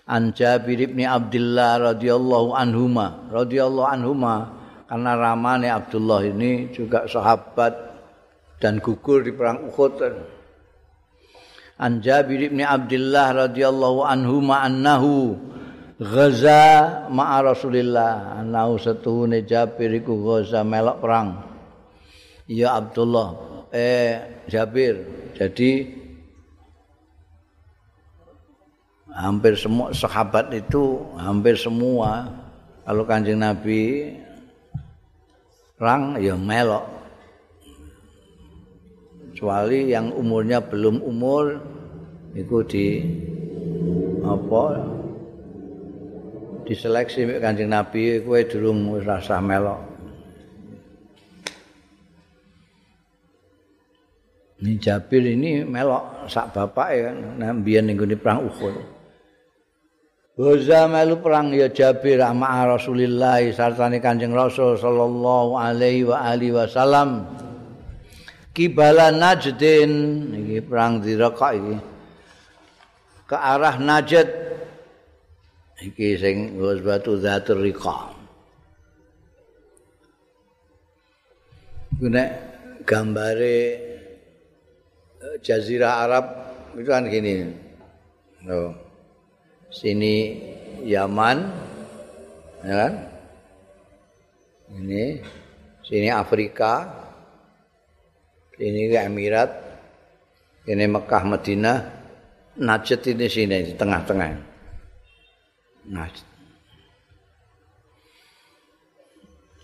An 0.09 0.33
Jabir 0.33 0.89
bin 0.89 1.05
Abdullah 1.05 1.93
radhiyallahu 1.93 2.57
anhuma, 2.57 3.29
radhiyallahu 3.29 3.93
anhuma 3.93 4.57
karena 4.89 5.13
ramane 5.13 5.69
Abdullah 5.69 6.25
ini 6.25 6.73
juga 6.73 7.05
sahabat 7.13 7.77
dan 8.57 8.81
gugur 8.81 9.21
di 9.21 9.37
perang 9.37 9.69
Uhud. 9.69 10.01
An 11.77 12.01
Jabir 12.01 12.41
bin 12.49 12.65
Abdullah 12.65 13.53
radhiyallahu 13.53 14.01
anhu 14.01 14.41
ma'annahu 14.41 15.13
ghaza 16.01 16.63
ma'a 17.11 17.39
Rasulillah. 17.45 18.41
Annahu 18.43 18.79
satuhune 18.81 19.47
Jabir 19.47 19.91
iku 19.95 20.19
ghaza 20.23 20.67
melok 20.67 20.99
perang. 20.99 21.29
Ya 22.45 22.77
Abdullah, 22.77 23.29
eh 23.73 24.45
Jabir. 24.51 25.01
Jadi 25.35 26.05
hampir 29.15 29.55
semua 29.55 29.95
sahabat 29.95 30.51
itu 30.51 30.99
hampir 31.15 31.55
semua 31.55 32.27
kalau 32.83 33.07
Kanjeng 33.07 33.39
Nabi 33.39 34.11
perang 35.79 36.19
ya 36.19 36.35
melok 36.35 36.83
kecuali 39.31 39.95
yang 39.95 40.11
umurnya 40.15 40.59
belum 40.59 40.99
umur 41.03 41.63
itu 42.35 42.59
di 42.67 42.87
apa 44.27 44.65
diseleksi 46.65 47.29
mek 47.29 47.39
Kanjeng 47.45 47.71
Nabi 47.71 48.25
kowe 48.25 48.41
durung 48.49 48.93
wis 48.97 49.05
rasa 49.05 49.39
melok 49.39 49.93
Ini 54.65 54.81
Jabir 54.81 55.21
ini 55.29 55.61
melok 55.61 56.25
sak 56.25 56.57
bapak 56.57 56.89
ya 56.97 57.01
kan 57.13 57.61
mbiyen 57.61 57.85
ning 57.85 58.01
perang 58.17 58.49
Uhud. 58.49 58.73
Goza 60.41 60.89
melu 60.89 61.21
perang 61.21 61.53
ya 61.53 61.69
Jabir 61.69 62.17
sama 62.17 62.65
Rasulillah 62.65 63.45
sartane 63.53 64.01
Kanjeng 64.01 64.33
Rasul 64.33 64.81
sallallahu 64.81 65.61
alaihi 65.61 66.09
wa 66.09 66.17
alihi 66.17 66.57
wasallam. 66.57 67.29
kibala 68.55 69.11
najdin 69.11 69.93
iki 70.31 70.63
perang 70.63 71.03
diraka 71.03 71.59
iki 71.59 71.77
ke 73.27 73.35
arah 73.37 73.77
najd 73.83 74.44
iki 75.83 76.15
sing 76.21 76.55
batu 76.59 77.19
zatur 77.19 77.59
riqa 77.59 78.15
gune 81.99 82.25
gambare 82.87 83.59
eh, 85.19 85.37
jazirah 85.43 86.05
Arab 86.07 86.25
itu 86.75 86.91
kan 86.91 87.07
gini 87.07 87.49
no. 88.47 88.75
sini 89.71 90.39
Yaman 90.85 91.39
ya 92.67 92.75
kan 92.87 92.93
ini 94.75 95.23
sini 95.87 96.09
Afrika 96.11 97.05
ini 98.59 98.95
Emirat, 98.95 99.51
ini 100.71 100.87
Mekah, 100.87 101.23
Madinah, 101.27 101.79
Najd 102.55 103.03
ini 103.11 103.27
sini 103.27 103.59
di 103.67 103.75
tengah-tengah. 103.75 104.54
Najd. 105.89 106.17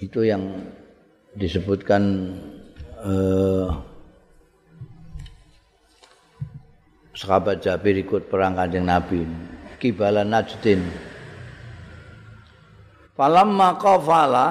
Itu 0.01 0.25
yang 0.25 0.65
disebutkan 1.37 2.03
eh, 3.05 3.69
sahabat 7.17 7.61
Jabir 7.61 8.01
ikut 8.01 8.33
perang 8.33 8.57
kanjeng 8.57 8.89
Nabi. 8.89 9.25
Kibala 9.81 10.25
Najdin. 10.25 10.85
Falamma 13.17 13.77
qafala 13.77 14.49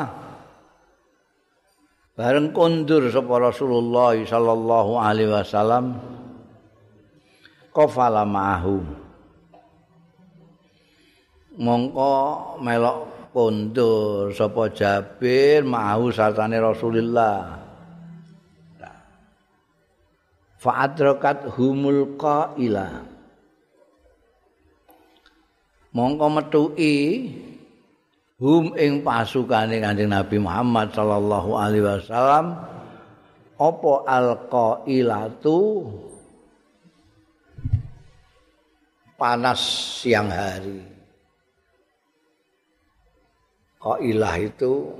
bareng 2.13 2.53
kondur 2.53 3.09
sapa 3.09 3.49
Rasulullah 3.49 4.13
sallallahu 4.13 4.91
alaihi 4.99 5.31
wasallam 5.31 5.97
qafala 7.73 8.27
ma'ahu 8.27 9.08
mongko 11.59 12.15
melok 12.63 13.31
kondur 13.35 14.31
sapa 14.33 14.71
Jabir 14.73 15.61
ma'ahu 15.67 16.09
sartane 16.09 16.57
Rasulullah 16.57 17.59
fa'adrakat 20.59 21.55
humul 21.55 22.19
qaila. 22.19 23.05
Mongko 25.89 26.27
metuki 26.29 26.95
hum 28.37 28.77
ing 28.77 29.01
pasukane 29.01 29.81
Kanjeng 29.81 30.13
Nabi 30.13 30.37
Muhammad 30.37 30.93
sallallahu 30.93 31.49
alaihi 31.57 31.81
wasallam 31.81 32.45
apa 33.57 33.93
alqailatu 34.05 35.59
panas 39.17 39.59
siang 39.99 40.29
hari 40.29 40.98
qailah 43.79 44.35
itu 44.43 44.91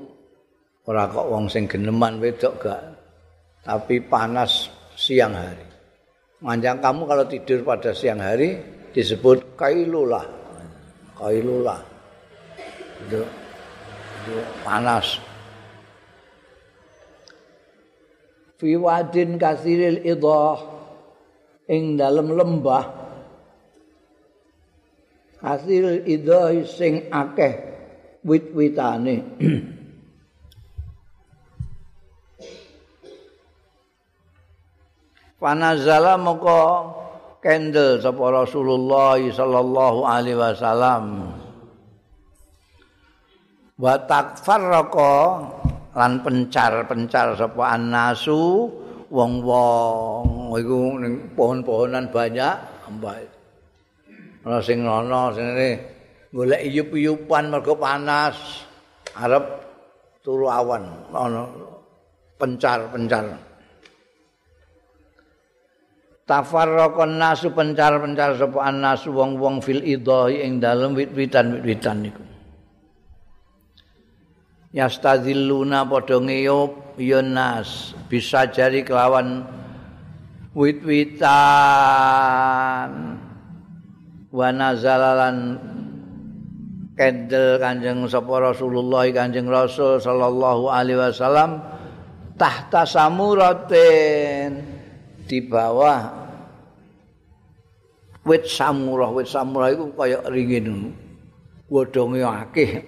ora 0.87 1.05
kok 1.11 1.27
wong 1.27 1.51
sing 1.51 1.67
geneman 1.67 2.17
wedok 2.17 2.55
gak 2.63 2.81
tapi 3.63 4.01
panas 4.01 4.71
siang 4.95 5.35
hari. 5.35 5.67
Manjang 6.39 6.79
kamu 6.79 7.03
kalau 7.03 7.25
tidur 7.27 7.59
pada 7.67 7.91
siang 7.91 8.23
hari 8.23 8.57
disebut 8.95 9.59
kailulah. 9.59 10.23
Kailulah. 11.19 11.79
Itu, 13.05 13.21
itu 14.23 14.35
panas. 14.63 15.19
Fi 18.59 18.75
wadin 18.79 19.35
kasiril 19.35 20.01
idah 20.03 20.57
ing 21.67 21.99
dalam 21.99 22.31
lembah. 22.31 22.85
Kasiril 25.43 26.07
idah 26.07 26.55
sing 26.63 27.07
akeh 27.11 27.68
wit-witane. 28.25 29.15
Panazala 35.39 36.19
moko 36.25 36.59
kendel 37.39 38.03
sapa 38.03 38.43
Rasulullah 38.43 39.15
sallallahu 39.19 39.99
alaihi 40.03 40.35
wasallam. 40.35 41.03
wa 43.79 43.95
takfarraqa 43.95 45.15
lan 45.95 46.19
pencar-pencar 46.19 47.39
sapa 47.39 47.79
annasu 47.79 48.67
wong-wong 49.07 50.51
iku 50.59 50.79
ning 50.99 51.13
pohon-pohonan 51.33 52.11
banyak 52.11 52.59
mbak 52.99 53.23
ana 54.43 54.59
sing 54.59 54.83
ana 54.83 55.31
sing 55.31 55.47
golek 56.33 56.61
iyup-iyupan 56.65 57.49
mergo 57.53 57.77
panas. 57.77 58.65
Arep 59.17 59.45
turu 60.21 60.47
awan 60.47 60.85
ana 61.11 61.49
pencar-pencar. 62.37 63.35
Tafarraqan 66.29 67.17
nasu 67.17 67.49
pencar-pencar 67.49 68.37
sapa 68.37 68.69
annasu 68.69 69.09
wong-wong 69.09 69.65
fil 69.65 69.81
idahi 69.81 70.45
ing 70.45 70.61
dalem 70.61 70.93
wit-witan 70.93 71.57
wit-witan 71.57 72.05
niku 72.05 72.21
yastadzilluna 74.69 75.89
padha 75.89 76.21
ngeyup 76.21 77.01
ya 77.01 77.25
nas 77.25 77.97
bisa 78.05 78.45
jari 78.53 78.85
kelawan 78.85 79.41
wit-witan. 80.53 81.31
Wa 84.29 84.53
nazalalan 84.53 85.57
kendel 86.99 87.55
kanjeng 87.63 88.03
sapa 88.11 88.51
Rasulullah 88.51 89.07
kanjeng 89.15 89.47
Rasul 89.47 90.03
sallallahu 90.03 90.67
alaihi 90.67 90.99
wasallam 90.99 91.63
tahta 92.35 92.83
samuratin 92.83 94.59
di 95.23 95.39
bawah 95.47 96.11
wit 98.27 98.43
samurah 98.43 99.15
wit 99.15 99.31
samurah 99.31 99.71
itu 99.71 99.87
kaya 99.95 100.19
ringin 100.27 100.91
godhonge 101.71 102.19
akeh 102.27 102.83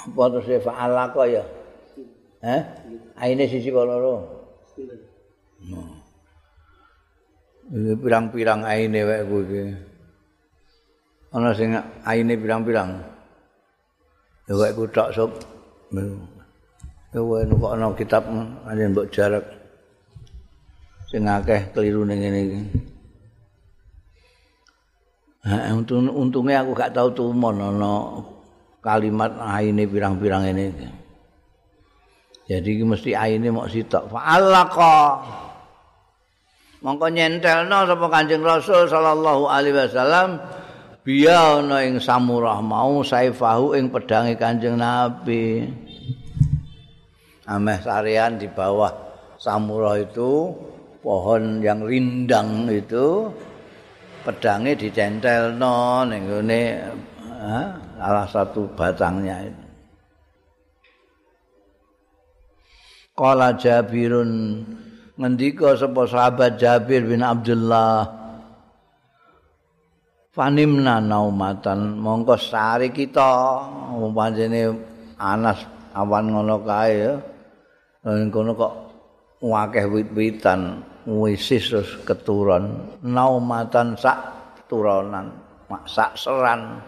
Apa 0.00 0.32
terus 0.32 0.48
ya 0.48 0.56
fa'ala 0.64 1.12
kok 1.12 1.28
ya? 1.28 1.44
Eh? 2.40 2.62
Aine 3.20 3.44
sisi 3.44 3.68
kok 3.68 3.84
loro. 3.84 4.16
No. 5.68 5.99
Pirang-pirang 7.70 8.66
aine 8.66 9.00
wae 9.06 9.22
kuwi. 9.22 9.62
Ana 11.30 11.54
sing 11.54 11.78
aine 12.02 12.34
pirang-pirang. 12.34 12.90
Ya 14.50 14.52
wae 14.58 14.74
ku 14.74 14.90
tok 14.90 15.14
sop. 15.14 15.30
Ya 17.14 17.20
wae 17.22 17.46
kok 17.46 17.72
ana 17.74 17.94
kitab 17.94 18.26
anjen 18.66 18.90
mbok 18.90 19.10
jarak. 19.14 19.46
Sing 21.06 21.26
akeh 21.26 21.70
keliru 21.70 22.02
ning 22.02 22.18
ngene 22.22 22.40
iki. 22.42 22.60
untung 25.72 26.12
untungnya 26.12 26.60
aku 26.60 26.76
gak 26.76 26.92
tahu 26.92 27.08
tumon 27.16 27.56
ana 27.56 28.20
kalimat 28.84 29.32
aine 29.40 29.88
pirang-pirang 29.88 30.44
jadi 32.50 32.68
iki 32.68 32.84
mesti 32.84 33.16
aine 33.16 33.48
mok 33.48 33.72
sitok 33.72 34.12
fa'alaqa 34.12 34.96
mongko 36.80 37.06
nyentelno 37.12 37.84
sapa 37.84 38.06
Kanjeng 38.08 38.44
Rasul 38.44 38.88
sallallahu 38.88 39.48
alaihi 39.48 39.76
wasallam 39.76 40.40
biya 41.04 41.60
ana 41.60 41.84
ing 41.84 42.00
samurah 42.00 42.60
mau 42.64 43.04
saifahu 43.04 43.76
ing 43.76 43.92
pedange 43.92 44.36
Kanjeng 44.36 44.80
Nabi 44.80 45.68
ameh 47.44 47.78
sarean 47.84 48.40
di 48.40 48.48
bawah 48.48 48.92
samurah 49.36 50.00
itu 50.00 50.52
pohon 51.00 51.64
yang 51.64 51.84
rindang 51.84 52.68
itu 52.68 53.28
pedangnya 54.20 54.76
dicentelno 54.76 56.04
ning 56.04 56.28
ngene 56.28 56.62
salah 57.96 58.28
satu 58.28 58.68
batangnya 58.76 59.48
itu. 59.48 59.64
Qala 63.16 63.52
Jabirun 63.52 64.64
ngendika 65.20 65.76
sapa 65.76 66.08
sahabat 66.08 66.56
Jabir 66.56 67.04
bin 67.04 67.20
Abdullah? 67.20 68.08
Fanimna 70.32 71.04
naumatan 71.04 72.00
mongko 72.00 72.40
sari 72.40 72.88
kita. 72.88 73.60
Umpamane 73.92 74.72
Anas 75.20 75.60
awan 75.92 76.32
ngono 76.32 76.56
kae 76.64 76.92
ya. 76.96 77.12
Ngono 78.08 78.56
kok 78.56 78.72
wakeh 79.44 79.84
wit-witan 79.84 80.80
wisis 81.04 81.72
terus 81.72 81.90
keturun 82.04 82.76
naumatan 83.04 83.96
sak 83.96 84.16
turunan 84.68 85.32
sak 85.88 86.12
seran 86.16 86.80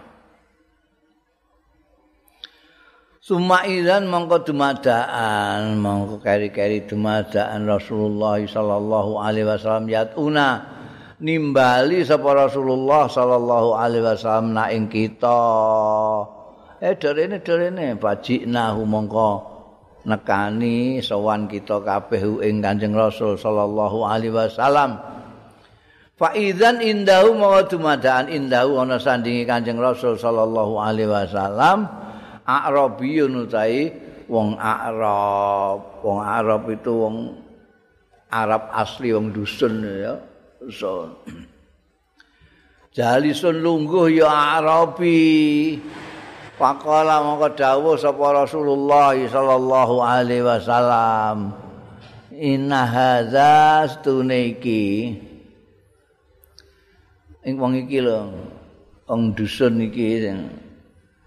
Suma 3.32 3.64
idzan 3.64 4.12
mongko 4.12 4.44
dumadaan 4.44 5.80
mongko 5.80 6.20
keri-keri 6.20 6.84
dumadaan 6.84 7.64
Rasulullah 7.64 8.36
sallallahu 8.44 9.24
alaihi 9.24 9.48
wasallam 9.48 9.88
yatuna. 9.88 10.60
Nimbali 11.16 12.04
sapa 12.04 12.28
Rasulullah 12.36 13.08
sallallahu 13.08 13.72
alaihi 13.72 14.04
wasallam 14.04 14.52
na 14.52 14.68
ing 14.68 14.84
kita. 14.92 15.40
Eh 16.76 16.92
derene 17.00 17.40
derene 17.40 17.96
bajikna 17.96 18.76
mongko 18.76 19.30
nekani 20.04 21.00
sowan 21.00 21.48
kita 21.48 21.80
kabeh 21.80 22.44
ing 22.44 22.60
Kanjeng 22.60 22.92
Rasul 22.92 23.40
sallallahu 23.40 24.12
alaihi 24.12 24.36
wasallam. 24.36 25.00
Fa 26.20 26.36
idzan 26.36 26.84
indahu 26.84 27.32
mongko 27.32 27.80
dumadaan 27.80 28.28
indahu 28.28 28.76
ana 28.76 29.00
sandingi 29.00 29.48
Kanjeng 29.48 29.80
Rasul 29.80 30.20
sallallahu 30.20 30.76
alaihi 30.76 31.08
wasallam 31.08 32.01
Arabiyun 32.46 33.46
utai 33.46 33.92
wong 34.26 34.58
Arab. 34.58 36.02
Wong 36.02 36.20
Arab 36.22 36.62
itu 36.70 36.92
wong 36.92 37.16
Arab 38.32 38.72
asli 38.74 39.14
wong 39.14 39.30
dusun 39.30 39.84
ya. 39.84 40.14
So. 40.70 41.12
Jalisun 42.92 43.64
lungguh 43.64 44.20
ya 44.20 44.60
Arabi. 44.60 45.80
Faqala 46.60 47.24
maka 47.24 47.56
dawuh 47.56 47.96
sapa 47.96 48.44
Rasulullah 48.44 49.16
sallallahu 49.16 50.04
alaihi 50.04 50.44
wasallam. 50.44 51.56
Inna 52.36 52.84
hadza 52.84 53.88
stuniki. 53.88 55.16
Ing 57.42 57.54
wong 57.58 57.86
iki 57.86 57.98
lho. 58.02 58.28
Wong 59.08 59.34
dusun 59.34 59.82
iki 59.82 60.22
sing 60.22 60.38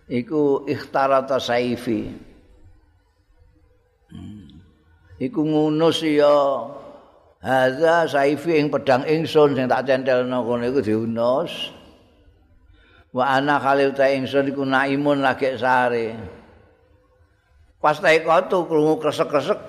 iku 0.10 0.66
ikhtarata 0.70 1.42
saifi. 1.42 2.14
Iku 5.16 5.42
ngunus 5.48 6.04
ya 6.04 6.68
hadza 7.40 8.06
saifi 8.10 8.60
ing 8.60 8.68
pedang 8.68 9.08
ingsun 9.08 9.56
sing 9.56 9.66
tak 9.72 9.88
centelno 9.88 10.44
kono 10.44 10.64
iku 10.68 10.84
diunus. 10.84 11.72
Wa 13.16 13.40
ana 13.40 13.64
khalil 13.64 13.96
ta 13.96 14.12
ingsun 14.12 14.52
iku 14.52 14.68
naimun 14.68 15.24
lagi 15.24 15.56
sare 15.56 16.20
pas 17.80 18.02
ta 18.02 18.10
iku 18.12 18.34
tu 18.50 18.66
krungu 18.66 18.98
kresek-kresek 18.98 19.62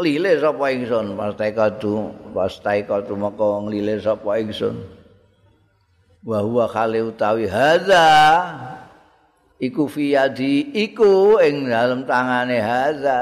lile 0.00 0.40
sapa 0.42 0.72
ingsun? 0.74 1.14
Pas 1.14 1.36
ta 1.38 1.44
iku 1.46 2.10
pas 2.34 2.50
ta 2.58 2.72
iku 2.74 3.14
moko 3.14 3.62
nglile 3.62 4.02
sapa 4.02 4.42
ingsun? 4.42 4.74
Wa 6.26 6.42
huwa 6.42 6.66
khalil 6.66 7.14
utawi 7.14 7.46
hadza 7.46 8.08
iku 9.58 9.90
fiyadi 9.90 10.70
iku 10.86 11.42
ing 11.42 11.66
dalam 11.66 12.06
tangane 12.06 12.58
hadza 12.62 13.20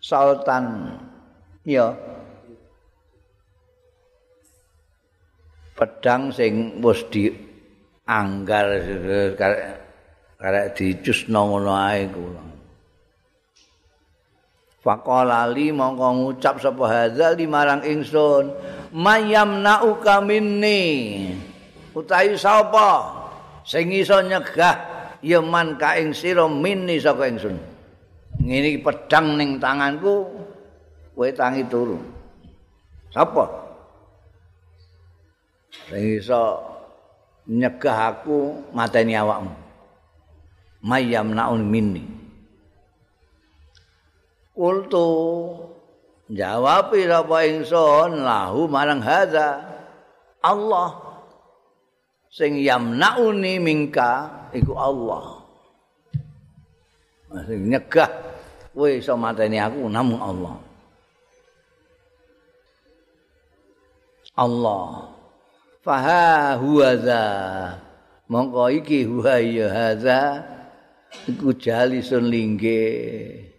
sultan 0.00 0.96
ya 1.68 1.92
pedang 5.76 6.32
sing 6.32 6.80
wis 6.80 7.04
dianggar 7.12 8.66
karek 10.40 10.66
dicusno 10.74 11.40
ngono 11.52 11.72
ae 11.76 12.08
kula 12.08 12.42
Faqala 14.82 15.46
li 15.46 15.70
mongko 15.70 16.08
ngucap 16.18 16.58
sapa 16.58 16.84
hadza 16.90 17.38
li 17.38 17.46
marang 17.46 17.86
ingsun 17.86 18.50
mayamnauka 18.92 20.20
minni. 20.20 20.80
Utawi 21.96 22.36
sapa? 22.36 23.20
Sing 23.64 23.88
iso 23.92 24.20
nyegah 24.20 24.76
ya 25.24 25.40
man 25.40 25.80
ka 25.80 25.96
ing 25.96 26.12
sira 26.12 26.44
minni 26.46 27.00
saka 27.00 27.28
ingsun. 27.28 27.56
Ngene 28.42 28.80
pedang 28.80 29.36
ning 29.36 29.60
tanganku 29.60 30.28
kowe 31.16 31.28
tangi 31.32 31.64
turu. 31.68 32.00
Sapa? 33.12 33.44
Sing 35.88 36.20
iso 36.20 36.60
nyegah 37.48 38.16
aku 38.16 38.72
mateni 38.72 39.16
awakmu. 39.16 39.52
Mayamnaun 40.82 41.62
minni. 41.62 42.02
Kultu 44.52 45.06
jawab 46.32 46.96
sapa 46.96 47.38
ingsun 47.44 48.24
lahu 48.24 48.66
marang 48.66 49.04
hadza 49.04 49.60
Allah 50.42 51.12
sing 52.32 52.56
yamnauni 52.58 53.60
mingka 53.60 54.50
iku 54.56 54.72
Allah. 54.74 55.44
Sing 57.44 57.68
nyegah 57.68 58.08
kowe 58.72 58.88
iso 58.88 59.14
mateni 59.20 59.60
aku 59.60 59.88
namung 59.92 60.20
Allah. 60.20 60.56
Allah. 64.32 65.12
Faha 65.84 66.56
huwaza. 66.56 67.24
Mongko 68.32 68.72
iki 68.72 69.04
huwa 69.04 69.36
ya 69.44 69.68
hadza 69.68 70.20
iku 71.28 71.52
jalisun 71.52 72.32
lingge. 72.32 73.51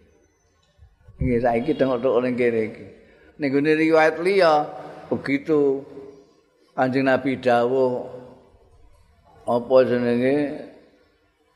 Iki 1.24 1.40
saiki 1.40 1.72
tengok-tengok 1.72 2.20
ning 2.20 2.36
kene 2.36 2.60
iki. 2.68 2.86
Ning 3.40 3.50
riwayat 3.56 4.20
liya 4.20 4.68
begitu 5.08 5.80
Kanjeng 6.76 7.08
Nabi 7.08 7.40
dawuh 7.40 8.04
apa 9.48 9.76
jenenge? 9.88 10.36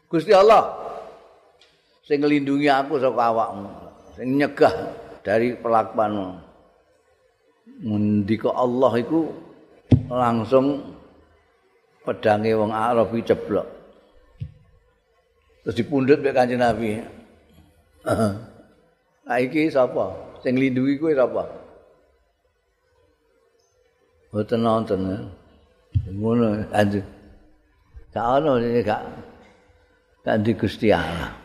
Gusti 0.08 0.32
Allah 0.32 0.72
sing 2.00 2.24
nglindungi 2.24 2.72
aku 2.72 2.96
saka 2.96 3.28
awakmu 3.28 3.68
sing 4.16 4.40
nyegah 4.40 4.72
dari 5.20 5.52
pelakuanmu 5.52 6.40
ngendika 7.84 8.48
Allah 8.56 8.92
iku 8.96 9.28
langsung 10.08 10.96
pedange 12.08 12.56
wong 12.56 12.72
Arab 12.72 13.12
ceblok 13.20 13.68
terus 15.60 15.76
dipundhut 15.76 16.24
mek 16.24 16.32
Kanjeng 16.32 16.64
Nabi. 16.64 17.04
Nah 18.08 18.32
iki 19.36 19.68
sapa? 19.68 20.16
Sing 20.40 20.56
nglindungi 20.56 20.96
kowe 20.96 21.12
sapa? 21.12 21.42
Boten 24.32 24.64
nonton 24.64 25.00
ya. 25.04 25.18
Ngono 26.08 26.64
anjir. 26.72 27.04
Gak 28.08 28.26
ono 28.40 28.56
ini 28.56 28.80
gak 28.80 29.02
gak 30.24 30.40
di 30.40 30.52
Gusti 30.56 30.88
Allah. 30.88 31.36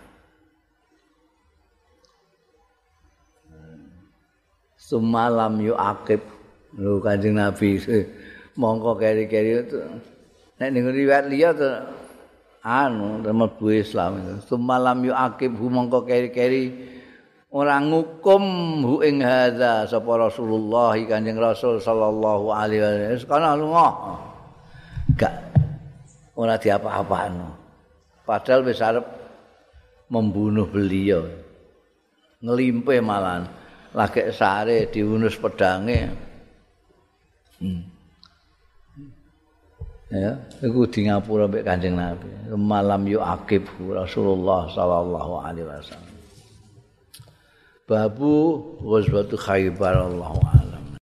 Semalam 4.80 5.60
yu 5.60 5.76
akib 5.76 6.24
lu 6.78 6.98
kanjeng 7.04 7.38
Nabi 7.38 7.78
mongko 8.60 8.98
keri-keri 8.98 9.66
itu 9.66 9.78
nek 10.58 10.70
ning 10.74 10.90
riwayat 10.90 11.26
liya 11.30 11.50
to 11.54 11.70
anu 12.66 13.22
mlebu 13.22 13.74
Islam 13.74 14.22
itu 14.22 14.34
semalam 14.54 14.98
yu 15.06 15.14
akib 15.14 15.54
mongko 15.58 16.06
keri-keri 16.06 16.93
orang 17.54 17.94
ngukum 17.94 18.44
hu 18.82 18.96
ing 19.06 19.22
hadza 19.22 19.86
sapa 19.86 20.12
Rasulullah 20.18 20.98
kanjeng 21.06 21.38
Rasul 21.38 21.78
sallallahu 21.78 22.50
alaihi 22.50 22.82
wasallam 22.82 23.30
kana 23.30 23.50
lunga 23.54 23.90
gak 25.14 25.34
ora 26.34 26.58
diapa-apano. 26.58 27.50
Padahal 28.24 28.66
wis 28.66 28.82
arep 28.82 29.06
membunuh 30.10 30.66
beliau. 30.66 31.28
Ngelimpe 32.44 33.00
malan. 33.04 33.48
Lagi 33.94 34.34
sare 34.34 34.90
diunus 34.90 35.38
pedange. 35.38 36.10
Hmm. 37.62 37.84
Ya, 40.14 40.38
iku 40.62 40.86
di 40.86 41.10
ngapura 41.10 41.50
mbek 41.50 41.66
Kanjeng 41.66 41.98
Nabi. 41.98 42.30
Malam 42.54 43.02
yu 43.10 43.18
akib 43.22 43.66
Rasulullah 43.82 44.70
sallallahu 44.70 45.34
alaihi 45.42 45.66
wasallam. 45.66 46.13
Babu 47.84 48.80
ghazwatu 48.80 49.36
Khaybar 49.36 50.08
Allahu 50.08 50.40